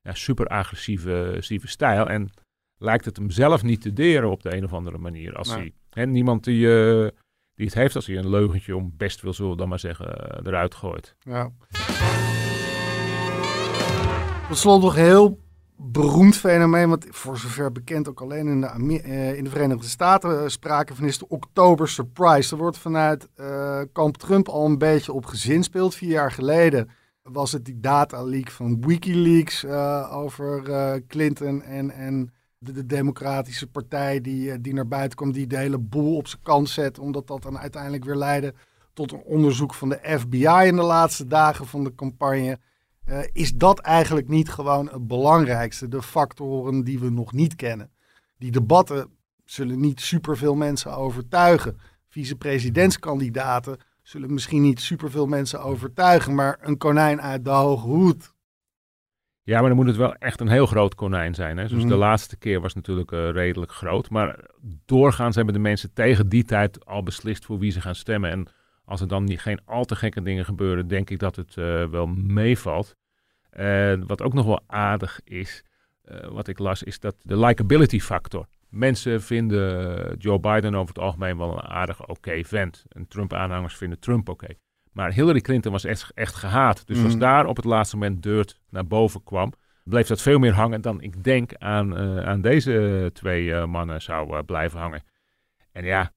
ja, 0.00 0.14
super 0.14 0.46
agressieve, 0.46 1.38
stijl. 1.62 2.08
En 2.08 2.30
lijkt 2.78 3.04
het 3.04 3.16
hem 3.16 3.30
zelf 3.30 3.62
niet 3.62 3.80
te 3.80 3.92
deren 3.92 4.30
op 4.30 4.42
de 4.42 4.56
een 4.56 4.64
of 4.64 4.72
andere 4.72 4.98
manier. 4.98 5.36
Als 5.36 5.54
hij, 5.54 5.72
hè, 5.90 6.06
niemand 6.06 6.44
die, 6.44 6.66
die 7.54 7.66
het 7.66 7.74
heeft 7.74 7.94
als 7.94 8.06
hij 8.06 8.16
een 8.16 8.30
leugentje 8.30 8.76
om 8.76 8.92
best 8.96 9.20
wil, 9.20 9.32
zullen 9.32 9.50
we 9.50 9.56
dan 9.56 9.68
maar 9.68 9.78
zeggen, 9.78 10.06
eruit 10.46 10.74
gooit. 10.74 11.16
Ja. 11.18 11.52
Tot 14.48 14.58
slot 14.58 14.82
nog 14.82 14.94
heel 14.94 15.38
beroemd 15.80 16.36
fenomeen, 16.36 16.88
wat 16.88 17.06
voor 17.08 17.38
zover 17.38 17.72
bekend 17.72 18.08
ook 18.08 18.20
alleen 18.20 18.46
in 18.46 18.60
de, 18.60 19.00
eh, 19.02 19.36
in 19.36 19.44
de 19.44 19.50
Verenigde 19.50 19.88
Staten 19.88 20.42
eh, 20.42 20.48
sprake 20.48 20.94
van 20.94 21.04
is 21.04 21.18
de 21.18 21.28
Oktober 21.28 21.88
Surprise. 21.88 22.52
Er 22.52 22.60
wordt 22.60 22.78
vanuit 22.78 23.28
eh, 23.34 23.80
kamp 23.92 24.16
Trump 24.16 24.48
al 24.48 24.66
een 24.66 24.78
beetje 24.78 25.12
op 25.12 25.26
gezinspeeld. 25.26 25.94
Vier 25.94 26.10
jaar 26.10 26.32
geleden 26.32 26.90
was 27.22 27.52
het 27.52 27.64
die 27.64 27.80
data 27.80 28.22
leak 28.22 28.50
van 28.50 28.80
Wikileaks 28.80 29.64
over 30.10 30.62
Clinton 31.06 31.62
en, 31.62 31.90
en 31.90 32.32
de, 32.58 32.72
de 32.72 32.86
Democratische 32.86 33.66
Partij 33.66 34.20
die, 34.20 34.60
die 34.60 34.74
naar 34.74 34.88
buiten 34.88 35.16
kwam, 35.16 35.32
die 35.32 35.46
de 35.46 35.56
hele 35.56 35.78
boel 35.78 36.16
op 36.16 36.26
zijn 36.26 36.42
kant 36.42 36.68
zet, 36.68 36.98
omdat 36.98 37.26
dat 37.26 37.42
dan 37.42 37.58
uiteindelijk 37.58 38.04
weer 38.04 38.16
leidde 38.16 38.54
tot 38.92 39.12
een 39.12 39.22
onderzoek 39.24 39.74
van 39.74 39.88
de 39.88 40.18
FBI 40.18 40.66
in 40.66 40.76
de 40.76 40.82
laatste 40.82 41.26
dagen 41.26 41.66
van 41.66 41.84
de 41.84 41.94
campagne. 41.94 42.58
Eh, 43.08 43.18
is 43.32 43.52
dat 43.52 43.78
eigenlijk 43.78 44.28
niet 44.28 44.50
gewoon 44.50 44.88
het 44.88 45.06
belangrijkste? 45.06 45.88
De 45.88 46.02
factoren 46.02 46.84
die 46.84 46.98
we 46.98 47.10
nog 47.10 47.32
niet 47.32 47.54
kennen. 47.56 47.90
Die 48.38 48.50
debatten 48.50 49.10
zullen 49.44 49.80
niet 49.80 50.00
superveel 50.00 50.54
mensen 50.54 50.96
overtuigen. 50.96 51.78
Vicepresidentskandidaten 52.08 53.78
zullen 54.02 54.32
misschien 54.32 54.62
niet 54.62 54.80
superveel 54.80 55.26
mensen 55.26 55.60
overtuigen. 55.62 56.34
Maar 56.34 56.58
een 56.60 56.76
konijn 56.78 57.20
uit 57.20 57.44
de 57.44 57.50
hoge 57.50 57.86
hoed. 57.86 58.34
Ja, 59.42 59.58
maar 59.60 59.68
dan 59.68 59.76
moet 59.78 59.86
het 59.86 59.96
wel 59.96 60.14
echt 60.14 60.40
een 60.40 60.48
heel 60.48 60.66
groot 60.66 60.94
konijn 60.94 61.34
zijn. 61.34 61.56
Hè? 61.56 61.62
Dus 61.62 61.78
Mhm. 61.78 61.88
de 61.88 61.94
laatste 61.96 62.36
keer 62.36 62.60
was 62.60 62.74
natuurlijk 62.74 63.12
eh, 63.12 63.30
redelijk 63.30 63.72
groot. 63.72 64.10
Maar 64.10 64.44
doorgaans 64.84 65.36
hebben 65.36 65.54
de 65.54 65.60
mensen 65.60 65.92
tegen 65.92 66.28
die 66.28 66.44
tijd 66.44 66.84
al 66.86 67.02
beslist 67.02 67.44
voor 67.44 67.58
wie 67.58 67.70
ze 67.70 67.80
gaan 67.80 67.94
stemmen. 67.94 68.30
En 68.30 68.48
als 68.88 69.00
er 69.00 69.08
dan 69.08 69.24
niet, 69.24 69.40
geen 69.40 69.60
al 69.64 69.84
te 69.84 69.96
gekke 69.96 70.22
dingen 70.22 70.44
gebeuren, 70.44 70.88
denk 70.88 71.10
ik 71.10 71.18
dat 71.18 71.36
het 71.36 71.56
eh, 71.56 71.84
wel 71.84 72.06
meevalt. 72.06 72.96
En 73.50 74.06
wat 74.06 74.22
ook 74.22 74.32
nog 74.34 74.46
wel 74.46 74.60
aardig 74.66 75.20
is, 75.24 75.64
eh, 76.02 76.28
wat 76.28 76.48
ik 76.48 76.58
las, 76.58 76.82
is 76.82 77.00
dat 77.00 77.16
de 77.22 77.38
likability 77.38 78.00
factor. 78.00 78.46
Mensen 78.68 79.22
vinden 79.22 80.16
Joe 80.18 80.40
Biden 80.40 80.74
over 80.74 80.94
het 80.94 80.98
algemeen 81.04 81.36
wel 81.36 81.52
een 81.52 81.68
aardige 81.68 82.06
oké 82.06 82.44
vent. 82.44 82.84
En 82.88 83.08
Trump-aanhangers 83.08 83.76
vinden 83.76 83.98
Trump 83.98 84.28
oké. 84.28 84.46
Maar 84.92 85.12
Hillary 85.12 85.40
Clinton 85.40 85.72
was 85.72 85.84
echt, 85.84 86.10
echt 86.14 86.34
gehaat. 86.34 86.86
Dus 86.86 87.02
als 87.02 87.12
Mhm. 87.12 87.18
daar 87.20 87.46
op 87.46 87.56
het 87.56 87.64
laatste 87.64 87.96
moment 87.96 88.22
Dirt 88.22 88.60
naar 88.70 88.86
boven 88.86 89.24
kwam, 89.24 89.52
bleef 89.84 90.06
dat 90.06 90.22
veel 90.22 90.38
meer 90.38 90.52
hangen 90.52 90.80
dan 90.80 91.00
ik 91.00 91.24
denk 91.24 91.54
aan, 91.54 91.96
eh, 91.96 92.24
aan 92.24 92.40
deze 92.40 93.10
twee 93.12 93.54
eh, 93.54 93.64
mannen 93.64 94.02
zou 94.02 94.36
eh, 94.36 94.42
blijven 94.46 94.80
hangen. 94.80 95.02
En 95.72 95.84
ja, 95.84 96.12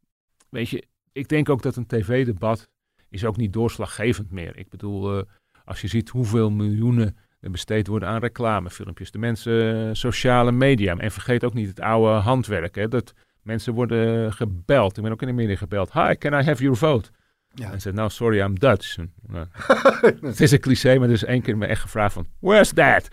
weet 0.50 0.70
je, 0.70 0.86
ik 1.12 1.28
denk 1.28 1.50
ook 1.50 1.62
dat 1.62 1.76
een 1.76 1.88
tv-debat 1.88 2.70
is 3.10 3.26
ook 3.26 3.38
niet 3.38 3.54
doorslaggevend 3.54 4.32
meer. 4.32 4.58
Ik 4.58 4.70
bedoel, 4.70 5.18
eh, 5.18 5.24
als 5.66 5.82
je 5.82 5.88
ziet 5.88 6.10
hoeveel 6.10 6.52
miljoenen 6.52 7.18
er 7.40 7.52
besteed 7.52 7.88
worden 7.88 8.10
aan 8.10 8.20
reclamefilmpjes, 8.20 9.12
de 9.12 9.18
mensen, 9.18 9.88
eh, 9.88 9.90
sociale 9.94 10.52
media. 10.52 10.98
En 10.98 11.12
vergeet 11.12 11.44
ook 11.44 11.54
niet 11.54 11.68
het 11.68 11.80
oude 11.80 12.12
handwerk. 12.12 12.76
Hè, 12.76 12.88
dat 12.88 13.14
mensen 13.42 13.74
worden 13.74 14.34
gebeld. 14.34 14.98
Ik 14.98 15.04
ben 15.04 15.12
ook 15.12 15.22
in 15.22 15.30
Amerika 15.30 15.58
gebeld. 15.58 15.94
Hi, 15.94 16.14
can 16.14 16.34
I 16.34 16.44
have 16.44 16.64
your 16.64 16.78
vote? 16.78 17.10
Ja. 17.54 17.72
En 17.72 17.82
zei, 17.82 17.96
nou, 17.96 18.10
sorry, 18.10 18.40
I'm 18.40 18.60
Dutch. 18.60 18.98
Nou, 19.28 19.48
het 20.22 20.40
is 20.40 20.52
een 20.52 20.60
cliché, 20.60 20.98
maar 20.98 21.08
er 21.08 21.14
is 21.14 21.24
één 21.24 21.42
keer 21.42 21.58
me 21.58 21.66
echt 21.66 21.82
gevraagd 21.82 22.14
van, 22.14 22.28
where's 22.40 22.74
that? 22.74 23.08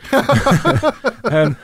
en, 1.22 1.56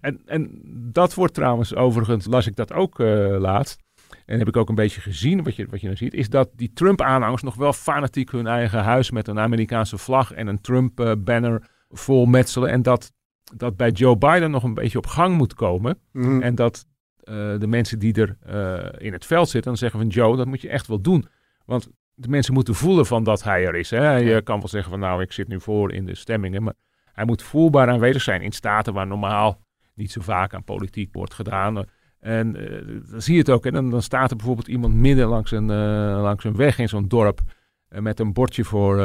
en, 0.00 0.20
en 0.26 0.60
dat 0.92 1.14
wordt 1.14 1.34
trouwens, 1.34 1.74
overigens 1.74 2.26
las 2.26 2.46
ik 2.46 2.56
dat 2.56 2.72
ook 2.72 3.00
eh, 3.00 3.36
laatst. 3.38 3.80
En 4.26 4.38
heb 4.38 4.48
ik 4.48 4.56
ook 4.56 4.68
een 4.68 4.74
beetje 4.74 5.00
gezien, 5.00 5.42
wat 5.42 5.56
je, 5.56 5.66
wat 5.66 5.80
je 5.80 5.86
dan 5.86 5.96
ziet, 5.96 6.14
is 6.14 6.28
dat 6.28 6.50
die 6.56 6.72
Trump-aanhangers 6.72 7.42
nog 7.42 7.54
wel 7.54 7.72
fanatiek 7.72 8.30
hun 8.30 8.46
eigen 8.46 8.82
huis 8.82 9.10
met 9.10 9.28
een 9.28 9.38
Amerikaanse 9.38 9.98
vlag 9.98 10.32
en 10.32 10.46
een 10.46 10.60
Trump-banner 10.60 11.68
vol 11.88 12.26
metselen. 12.26 12.70
En 12.70 12.82
dat, 12.82 13.12
dat 13.56 13.76
bij 13.76 13.90
Joe 13.90 14.16
Biden 14.16 14.50
nog 14.50 14.62
een 14.62 14.74
beetje 14.74 14.98
op 14.98 15.06
gang 15.06 15.36
moet 15.36 15.54
komen. 15.54 15.98
Mhm. 16.12 16.42
En 16.42 16.54
dat 16.54 16.86
eh, 17.18 17.58
de 17.58 17.66
mensen 17.66 17.98
die 17.98 18.14
er 18.14 18.36
eh, 18.40 19.06
in 19.06 19.12
het 19.12 19.26
veld 19.26 19.48
zitten, 19.48 19.70
dan 19.70 19.80
zeggen 19.80 20.00
van 20.00 20.08
Joe, 20.08 20.36
dat 20.36 20.46
moet 20.46 20.60
je 20.60 20.68
echt 20.68 20.86
wel 20.86 21.00
doen. 21.00 21.26
Want 21.64 21.88
de 22.14 22.28
mensen 22.28 22.54
moeten 22.54 22.74
voelen 22.74 23.06
van 23.06 23.24
dat 23.24 23.42
hij 23.42 23.66
er 23.66 23.74
is. 23.74 23.90
Hè? 23.90 24.16
Je 24.16 24.42
kan 24.42 24.58
wel 24.58 24.68
zeggen 24.68 24.90
van 24.90 25.00
nou, 25.00 25.22
ik 25.22 25.32
zit 25.32 25.48
nu 25.48 25.60
voor 25.60 25.92
in 25.92 26.06
de 26.06 26.14
stemmingen, 26.14 26.62
maar 26.62 26.74
hij 27.12 27.24
moet 27.24 27.42
voelbaar 27.42 27.88
aanwezig 27.88 28.22
zijn 28.22 28.42
in 28.42 28.52
staten 28.52 28.92
waar 28.92 29.06
normaal 29.06 29.60
niet 29.94 30.12
zo 30.12 30.20
vaak 30.20 30.54
aan 30.54 30.64
politiek 30.64 31.12
wordt 31.12 31.34
gedaan. 31.34 31.84
En 32.22 32.56
eh, 32.56 33.00
dan 33.10 33.22
zie 33.22 33.32
je 33.34 33.38
het 33.40 33.50
ook. 33.50 33.66
En 33.66 33.72
dan, 33.72 33.90
dan 33.90 34.02
staat 34.02 34.30
er 34.30 34.36
bijvoorbeeld 34.36 34.68
iemand 34.68 34.94
midden 34.94 35.26
langs 35.26 35.50
een, 35.50 35.70
eh, 35.70 36.20
langs 36.22 36.44
een 36.44 36.56
weg 36.56 36.78
in 36.78 36.88
zo'n 36.88 37.08
dorp. 37.08 37.40
eh, 37.88 38.00
met 38.00 38.20
een 38.20 38.32
bordje 38.32 38.64
voor 38.64 38.96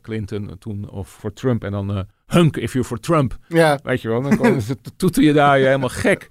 Clinton 0.00 0.58
toen, 0.58 0.90
of 0.90 1.08
voor 1.08 1.32
Trump. 1.32 1.64
En 1.64 1.72
dan 1.72 2.06
hunk 2.26 2.56
if 2.56 2.72
you're 2.72 2.88
for 2.88 3.00
Trump. 3.00 3.36
Ja. 3.48 3.78
Weet 3.82 4.00
je 4.02 4.08
wel, 4.08 4.22
dan 4.22 4.36
komen 4.36 4.62
ze 4.62 4.80
to- 4.80 4.90
toeter 4.96 5.22
je 5.22 5.32
daar 5.32 5.58
je 5.58 5.64
helemaal 5.66 5.88
gek. 5.88 6.28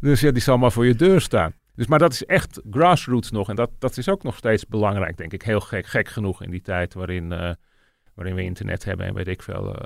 Dus 0.00 0.20
ja, 0.20 0.30
die 0.30 0.42
zal 0.42 0.58
maar 0.58 0.72
voor 0.72 0.86
je 0.86 0.94
deur 0.94 1.20
staan. 1.20 1.52
Dus, 1.74 1.86
maar 1.86 1.98
dat 1.98 2.12
is 2.12 2.24
echt 2.24 2.60
grassroots 2.70 3.30
nog. 3.30 3.48
En 3.48 3.56
dat, 3.56 3.70
dat 3.78 3.96
is 3.96 4.08
ook 4.08 4.22
nog 4.22 4.36
steeds 4.36 4.66
belangrijk, 4.66 5.16
denk 5.16 5.32
ik. 5.32 5.42
Heel 5.42 5.60
gek, 5.60 5.86
gek 5.86 6.08
genoeg 6.08 6.42
in 6.42 6.50
die 6.50 6.62
tijd 6.62 6.94
waarin, 6.94 7.28
waarin 8.14 8.34
we 8.34 8.42
internet 8.42 8.84
hebben 8.84 9.06
en 9.06 9.14
weet 9.14 9.28
ik 9.28 9.42
veel 9.42 9.76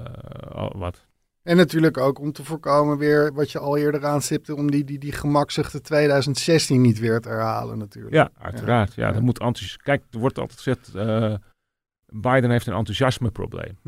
wat. 0.76 1.06
En 1.46 1.56
natuurlijk 1.56 1.96
ook 1.98 2.18
om 2.18 2.32
te 2.32 2.44
voorkomen 2.44 2.98
weer 2.98 3.32
wat 3.34 3.50
je 3.50 3.58
al 3.58 3.76
eerder 3.76 4.06
aanstipte, 4.06 4.54
om 4.54 4.70
die, 4.70 4.84
die, 4.84 4.98
die 4.98 5.12
gemakzuchte 5.12 5.80
2016 5.80 6.80
niet 6.80 6.98
weer 6.98 7.20
te 7.20 7.28
herhalen 7.28 7.78
natuurlijk. 7.78 8.14
Ja, 8.14 8.30
uiteraard. 8.38 8.94
Ja, 8.94 9.12
dat 9.12 9.22
moet 9.22 9.38
enthousi- 9.38 9.76
Kijk, 9.76 10.02
er 10.10 10.18
wordt 10.18 10.38
altijd 10.38 10.58
gezegd, 10.60 10.94
eh, 10.94 11.34
Biden 12.06 12.50
heeft 12.50 12.66
een 12.66 12.74
enthousiasmeprobleem. 12.74 13.78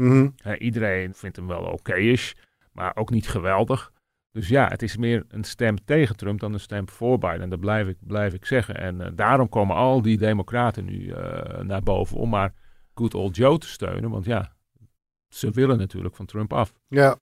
Eh, 0.42 0.52
iedereen 0.58 1.14
vindt 1.14 1.36
hem 1.36 1.46
wel 1.46 1.62
oké-ish, 1.62 2.32
maar 2.72 2.96
ook 2.96 3.10
niet 3.10 3.28
geweldig. 3.28 3.92
Dus 4.32 4.48
ja, 4.48 4.68
het 4.68 4.82
is 4.82 4.96
meer 4.96 5.24
een 5.28 5.44
stem 5.44 5.84
tegen 5.84 6.16
Trump 6.16 6.40
dan 6.40 6.52
een 6.52 6.60
stem 6.60 6.88
voor 6.88 7.18
Biden. 7.18 7.48
Dat 7.48 7.60
blijf 7.60 7.86
ik, 7.88 7.96
blijf 8.00 8.32
ik 8.34 8.44
zeggen. 8.44 8.74
En 8.76 9.00
eh, 9.00 9.10
daarom 9.14 9.48
komen 9.48 9.76
al 9.76 10.02
die 10.02 10.18
democraten 10.18 10.84
nu 10.84 11.08
eh, 11.10 11.60
naar 11.60 11.82
boven 11.82 12.16
om 12.16 12.28
maar 12.28 12.52
good 12.94 13.14
old 13.14 13.36
Joe 13.36 13.58
te 13.58 13.68
steunen. 13.68 14.10
Want 14.10 14.24
ja, 14.24 14.52
ze 15.28 15.50
willen 15.50 15.78
natuurlijk 15.78 16.16
van 16.16 16.26
Trump 16.26 16.52
af. 16.52 16.72
Ja. 16.88 17.16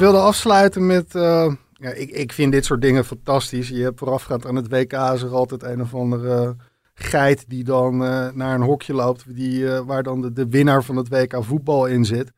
Wilde 0.00 0.18
afsluiten 0.18 0.86
met. 0.86 1.14
eh, 1.14 1.52
ja, 1.72 1.90
ik, 1.90 2.10
ik 2.10 2.32
vind 2.32 2.52
dit 2.52 2.64
soort 2.64 2.80
dingen 2.80 3.04
fantastisch. 3.04 3.68
Je 3.68 3.82
hebt 3.82 3.98
voorafgaand 3.98 4.46
aan 4.46 4.56
het 4.56 4.68
WK 4.68 4.92
is 4.92 5.22
er 5.22 5.34
altijd 5.34 5.62
een 5.62 5.80
of 5.80 5.94
andere 5.94 6.56
geit 6.94 7.44
die 7.48 7.64
dan 7.64 8.04
eh, 8.04 8.28
naar 8.32 8.54
een 8.54 8.62
hokje 8.62 8.94
loopt. 8.94 9.34
Die, 9.34 9.72
eh, 9.72 9.80
waar 9.80 10.02
dan 10.02 10.32
de, 10.34 10.48
winnaar 10.48 10.84
van 10.84 10.96
het 10.96 11.08
WK 11.08 11.44
voetbal 11.44 11.86
in 11.86 12.04
zit. 12.04 12.32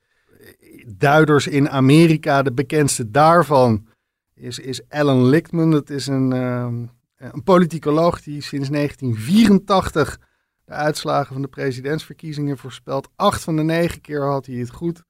Duiders 0.87 1.47
in 1.47 1.71
Amerika, 1.71 2.43
de 2.43 2.53
bekendste 2.53 3.11
daarvan 3.11 3.87
is, 4.35 4.59
is 4.59 4.81
Alan 4.89 5.25
Lichtman. 5.25 5.71
Dat 5.71 5.91
is 5.91 6.07
een, 6.07 6.33
ehm, 6.33 6.85
een 7.33 7.43
politicoloog 7.45 8.23
die 8.23 8.43
sinds 8.43 8.69
1984 8.69 10.19
de 10.65 10.73
uitslagen 10.73 11.33
van 11.33 11.43
de 11.43 11.49
presidentsverkiezingen 11.49 12.59
voorspelt. 12.59 13.09
Acht 13.17 13.43
van 13.43 13.57
de 13.57 13.63
negen 13.63 14.01
keer 14.01 14.23
had 14.23 14.47
hij 14.47 14.57
het 14.57 14.71
goed. 14.71 15.03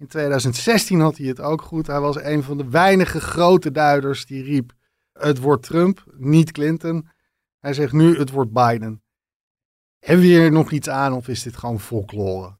In 0.00 0.06
2016 0.06 1.00
had 1.00 1.16
hij 1.16 1.26
het 1.26 1.40
ook 1.40 1.62
goed. 1.62 1.86
Hij 1.86 2.00
was 2.00 2.16
een 2.22 2.42
van 2.42 2.56
de 2.56 2.68
weinige 2.68 3.20
grote 3.20 3.70
duiders 3.70 4.26
die 4.26 4.42
riep: 4.42 4.72
het 5.12 5.38
wordt 5.38 5.62
Trump, 5.62 6.04
niet 6.16 6.52
Clinton. 6.52 7.08
Hij 7.58 7.72
zegt 7.74 7.92
nu: 7.92 8.18
het 8.18 8.30
wordt 8.30 8.52
Biden. 8.52 9.02
Hebben 9.98 10.24
we 10.26 10.30
hier 10.30 10.52
nog 10.52 10.70
iets 10.70 10.88
aan 10.88 11.12
of 11.12 11.28
is 11.28 11.42
dit 11.42 11.56
gewoon 11.56 11.80
folklore? 11.80 12.58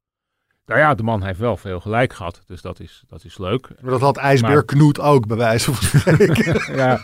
Nou 0.66 0.81
ja, 0.81 0.94
de 0.94 1.03
man 1.03 1.22
heeft 1.24 1.38
wel 1.38 1.57
veel 1.57 1.81
gelijk 1.81 2.12
gehad, 2.12 2.42
dus 2.46 2.62
dat 2.62 2.81
is, 2.81 3.05
dat 3.07 3.24
is 3.24 3.38
leuk. 3.38 3.68
Maar 3.81 3.90
dat 3.90 4.00
had 4.00 4.16
IJsbeer 4.16 4.50
Maar- 4.50 4.64
Knoet 4.64 5.00
ook, 5.00 5.26
bij 5.26 5.37
wijze 5.37 5.72
van 5.74 6.00
spreken. 6.00 6.74
ja, 6.83 7.00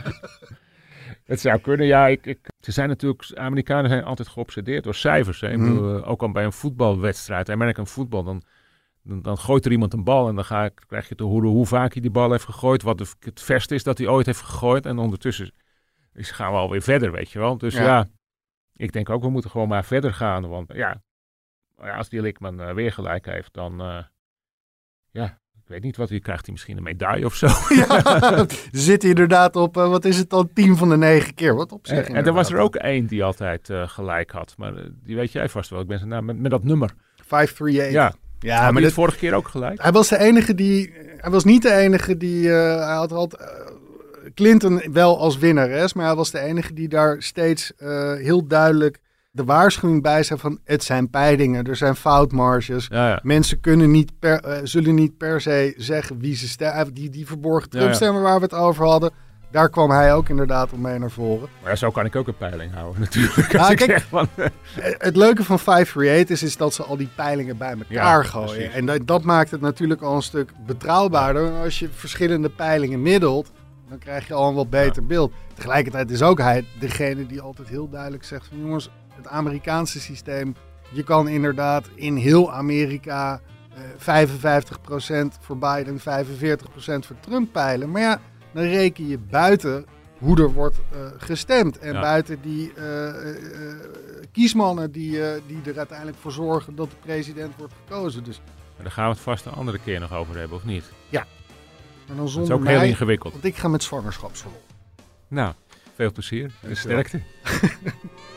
het 1.24 1.40
zou 1.40 1.58
kunnen. 1.60 1.86
Ja, 1.86 2.06
ik, 2.06 2.26
ik, 2.26 2.38
ze 2.60 2.72
zijn 2.72 2.88
natuurlijk, 2.88 3.30
Amerikanen 3.34 3.90
zijn 3.90 4.04
altijd 4.04 4.28
geobsedeerd 4.28 4.84
door 4.84 4.94
cijfers. 4.94 5.40
Hè. 5.40 5.50
Ik 5.50 5.58
Mhm. 5.58 5.68
bedoel, 5.74 5.96
eh, 6.02 6.08
ook 6.10 6.22
al 6.22 6.32
bij 6.32 6.44
een 6.44 6.52
voetbalwedstrijd, 6.52 7.50
American 7.50 7.86
voetbal, 7.86 8.24
dan, 8.24 8.42
dan, 9.06 9.22
dan 9.22 9.38
gooit 9.38 9.64
er 9.64 9.72
iemand 9.72 9.92
een 9.92 10.04
bal 10.04 10.28
en 10.28 10.34
dan 10.34 10.44
ga 10.44 10.64
ik, 10.64 10.82
krijg 10.86 11.08
je 11.08 11.14
te 11.14 11.24
horen 11.24 11.48
hoe 11.48 11.66
vaak 11.66 11.92
hij 11.92 12.02
die 12.02 12.10
bal 12.10 12.30
heeft 12.30 12.44
gegooid, 12.44 12.82
wat 12.82 12.98
de, 12.98 13.06
het 13.20 13.42
verste 13.42 13.74
is 13.74 13.82
dat 13.82 13.98
hij 13.98 14.06
ooit 14.06 14.26
heeft 14.26 14.40
gegooid. 14.40 14.86
En 14.86 14.98
ondertussen 14.98 15.52
is, 16.12 16.30
gaan 16.30 16.52
we 16.52 16.58
alweer 16.58 16.82
verder, 16.82 17.12
weet 17.12 17.30
je 17.30 17.38
wel. 17.38 17.58
Dus 17.58 17.74
Ja. 17.74 17.82
ja. 17.82 18.06
ik 18.76 18.92
denk 18.92 19.10
ook, 19.10 19.22
we 19.22 19.30
moeten 19.30 19.50
gewoon 19.50 19.68
maar 19.68 19.84
verder 19.84 20.14
gaan. 20.14 20.48
Want 20.48 20.72
ja, 20.72 21.02
als 21.76 22.08
die 22.08 22.20
Lickman 22.20 22.60
eh, 22.60 22.74
weer 22.74 22.92
gelijk 22.92 23.26
heeft, 23.26 23.52
dan 23.52 23.80
eh, 23.80 24.02
ja, 25.10 25.38
ik 25.54 25.68
weet 25.72 25.82
niet 25.82 25.96
wat 25.96 26.08
hij 26.08 26.20
krijgt. 26.20 26.44
Hij 26.44 26.52
misschien 26.52 26.76
een 26.76 26.82
medaille 26.82 27.24
of 27.24 27.34
zo. 27.34 27.46
Ja, 27.74 28.46
zit 28.72 29.02
hij 29.02 29.10
inderdaad 29.10 29.56
op, 29.56 29.76
eh, 29.76 29.88
wat 29.88 30.04
is 30.04 30.18
het 30.18 30.30
dan, 30.30 30.52
tien 30.52 30.76
van 30.76 30.88
de 30.88 30.96
negen 30.96 31.34
keer. 31.34 31.54
Wat 31.54 31.72
op 31.72 31.86
zich 31.86 32.08
En, 32.08 32.14
en 32.14 32.26
er 32.26 32.32
was 32.32 32.52
er 32.52 32.58
ook 32.58 32.74
één 32.74 33.06
die 33.06 33.24
altijd 33.24 33.70
gelijk 33.72 34.30
had. 34.30 34.54
Maar 34.56 34.72
die 35.02 35.16
weet 35.16 35.32
jij 35.32 35.48
vast 35.48 35.70
wel. 35.70 35.80
Ik 35.80 35.86
ben 35.86 35.98
zijn 35.98 36.10
naam 36.10 36.24
met, 36.24 36.38
met 36.38 36.50
dat 36.50 36.64
nummer. 36.64 36.94
538. 37.16 37.92
Ja, 37.92 38.14
Ja, 38.38 38.54
Had 38.54 38.62
maar 38.64 38.72
dat- 38.72 38.82
het 38.82 38.92
vorige 38.92 39.16
keer 39.18 39.34
ook 39.34 39.48
gelijk. 39.48 39.82
Hij 39.82 39.92
was 39.92 40.08
de 40.08 40.18
enige 40.18 40.54
die. 40.54 40.92
Hij 41.16 41.30
was 41.30 41.44
niet 41.44 41.62
de 41.62 41.72
enige 41.72 42.16
die. 42.16 42.52
eh, 42.52 42.86
hij 42.86 42.94
had 42.94 43.12
altijd. 43.12 43.42
eh, 43.42 43.48
Clinton 44.34 44.82
wel 44.92 45.18
als 45.18 45.38
winnares, 45.38 45.92
maar 45.92 46.06
hij 46.06 46.14
was 46.14 46.30
de 46.30 46.38
enige 46.40 46.72
die 46.72 46.88
daar 46.88 47.16
steeds 47.22 47.72
eh, 47.76 48.12
heel 48.14 48.46
duidelijk 48.46 48.98
de 49.30 49.44
waarschuwing 49.44 50.02
bij 50.02 50.22
zei 50.22 50.40
van 50.40 50.58
het 50.64 50.84
zijn 50.84 51.10
peilingen, 51.10 51.64
er 51.64 51.76
zijn 51.76 51.96
foutmarges. 51.96 52.86
Ja, 52.90 53.08
ja. 53.08 53.20
Mensen 53.22 53.60
kunnen 53.60 53.90
niet 53.90 54.18
per, 54.18 54.60
zullen 54.62 54.94
niet 54.94 55.16
per 55.16 55.40
se 55.40 55.74
zeggen 55.76 56.18
wie 56.18 56.36
ze 56.36 56.48
stemmen. 56.48 56.94
Die, 56.94 57.10
die 57.10 57.26
verborgen 57.26 57.68
Ja, 57.70 57.78
Trump 57.78 57.90
ja. 57.90 57.96
stemmen 57.96 58.22
waar 58.22 58.36
we 58.38 58.44
het 58.44 58.54
over 58.54 58.84
hadden. 58.86 59.10
Daar 59.50 59.68
kwam 59.70 59.90
hij 59.90 60.14
ook 60.14 60.28
inderdaad 60.28 60.72
om 60.72 60.80
mee 60.80 60.98
naar 60.98 61.10
voren. 61.10 61.48
Maar 61.62 61.70
ja, 61.70 61.76
zo 61.76 61.90
kan 61.90 62.04
ik 62.04 62.16
ook 62.16 62.26
een 62.26 62.36
peiling 62.36 62.74
houden 62.74 63.00
natuurlijk. 63.10 63.36
Ik 63.36 63.76
kijk, 63.86 64.00
van, 64.08 64.28
Eh, 64.34 64.46
Het 64.98 65.16
leuke 65.16 65.44
van 65.44 65.58
538 65.58 66.30
is, 66.36 66.42
is 66.42 66.56
dat 66.56 66.74
ze 66.74 66.82
al 66.82 66.96
die 66.96 67.08
peilingen 67.14 67.56
bij 67.56 67.68
elkaar 67.70 67.86
Ja, 67.90 68.22
gooien. 68.22 68.48
precies. 68.48 68.72
En 68.72 68.86
dat, 68.86 69.06
dat 69.06 69.22
maakt 69.22 69.50
het 69.50 69.60
natuurlijk 69.60 70.02
al 70.02 70.14
een 70.16 70.22
stuk 70.22 70.50
betrouwbaarder. 70.66 71.52
Als 71.62 71.78
je 71.78 71.88
verschillende 71.92 72.48
peilingen 72.48 73.02
middelt, 73.02 73.50
dan 73.88 73.98
krijg 73.98 74.26
je 74.26 74.34
al 74.34 74.48
een 74.48 74.54
wat 74.54 74.70
beter 74.70 75.06
beeld. 75.06 75.32
Tegelijkertijd 75.54 76.10
is 76.10 76.22
ook 76.22 76.38
hij 76.38 76.64
degene 76.80 77.26
die 77.26 77.40
altijd 77.40 77.68
heel 77.68 77.88
duidelijk 77.88 78.24
zegt 78.24 78.46
van 78.46 78.58
jongens, 78.60 78.90
het 79.14 79.28
Amerikaanse 79.28 80.00
systeem, 80.00 80.54
je 80.90 81.02
kan 81.02 81.28
inderdaad 81.28 81.88
in 81.94 82.16
heel 82.16 82.52
Amerika 82.52 83.40
eh 83.74 83.80
55% 83.98 85.38
voor 85.40 85.58
Biden, 85.58 85.98
45% 85.98 86.02
voor 87.06 87.16
Trump 87.20 87.52
peilen. 87.52 87.90
Maar 87.90 88.02
ja, 88.02 88.20
dan 88.56 88.64
reken 88.64 89.08
je 89.08 89.18
buiten 89.18 89.86
hoe 90.18 90.40
er 90.40 90.52
wordt 90.52 90.76
eh, 90.92 90.98
gestemd. 91.18 91.78
En 91.78 91.92
Ja. 91.92 92.00
buiten 92.00 92.40
die 92.42 92.72
eh, 92.74 93.08
eh, 93.08 93.76
kiesmannen 94.32 94.92
die, 94.92 95.10
die 95.46 95.60
er 95.64 95.78
uiteindelijk 95.78 96.18
voor 96.18 96.32
zorgen 96.32 96.74
dat 96.74 96.90
de 96.90 96.96
president 97.04 97.52
wordt 97.56 97.74
gekozen. 97.84 98.24
Dus 98.24 98.40
Maar 98.74 98.84
daar 98.84 98.92
gaan 98.92 99.04
we 99.04 99.10
het 99.10 99.20
vast 99.20 99.46
een 99.46 99.52
andere 99.52 99.78
keer 99.78 100.00
nog 100.00 100.12
over 100.12 100.38
hebben, 100.38 100.56
of 100.56 100.64
niet? 100.64 100.84
ja. 101.08 101.26
Maar 102.06 102.16
dan 102.16 102.16
Dat 102.16 102.26
is 102.26 102.32
zonder 102.32 102.54
ook 102.54 102.62
mij, 102.62 102.78
heel 102.78 102.88
ingewikkeld. 102.88 103.32
Want 103.32 103.44
ik 103.44 103.56
ga 103.56 103.68
met 103.68 103.82
zwangerschapsverlof. 103.82 104.60
Nou, 105.28 105.54
veel 105.94 106.12
plezier 106.12 106.50
en 106.60 106.76
sterkte. 106.76 107.20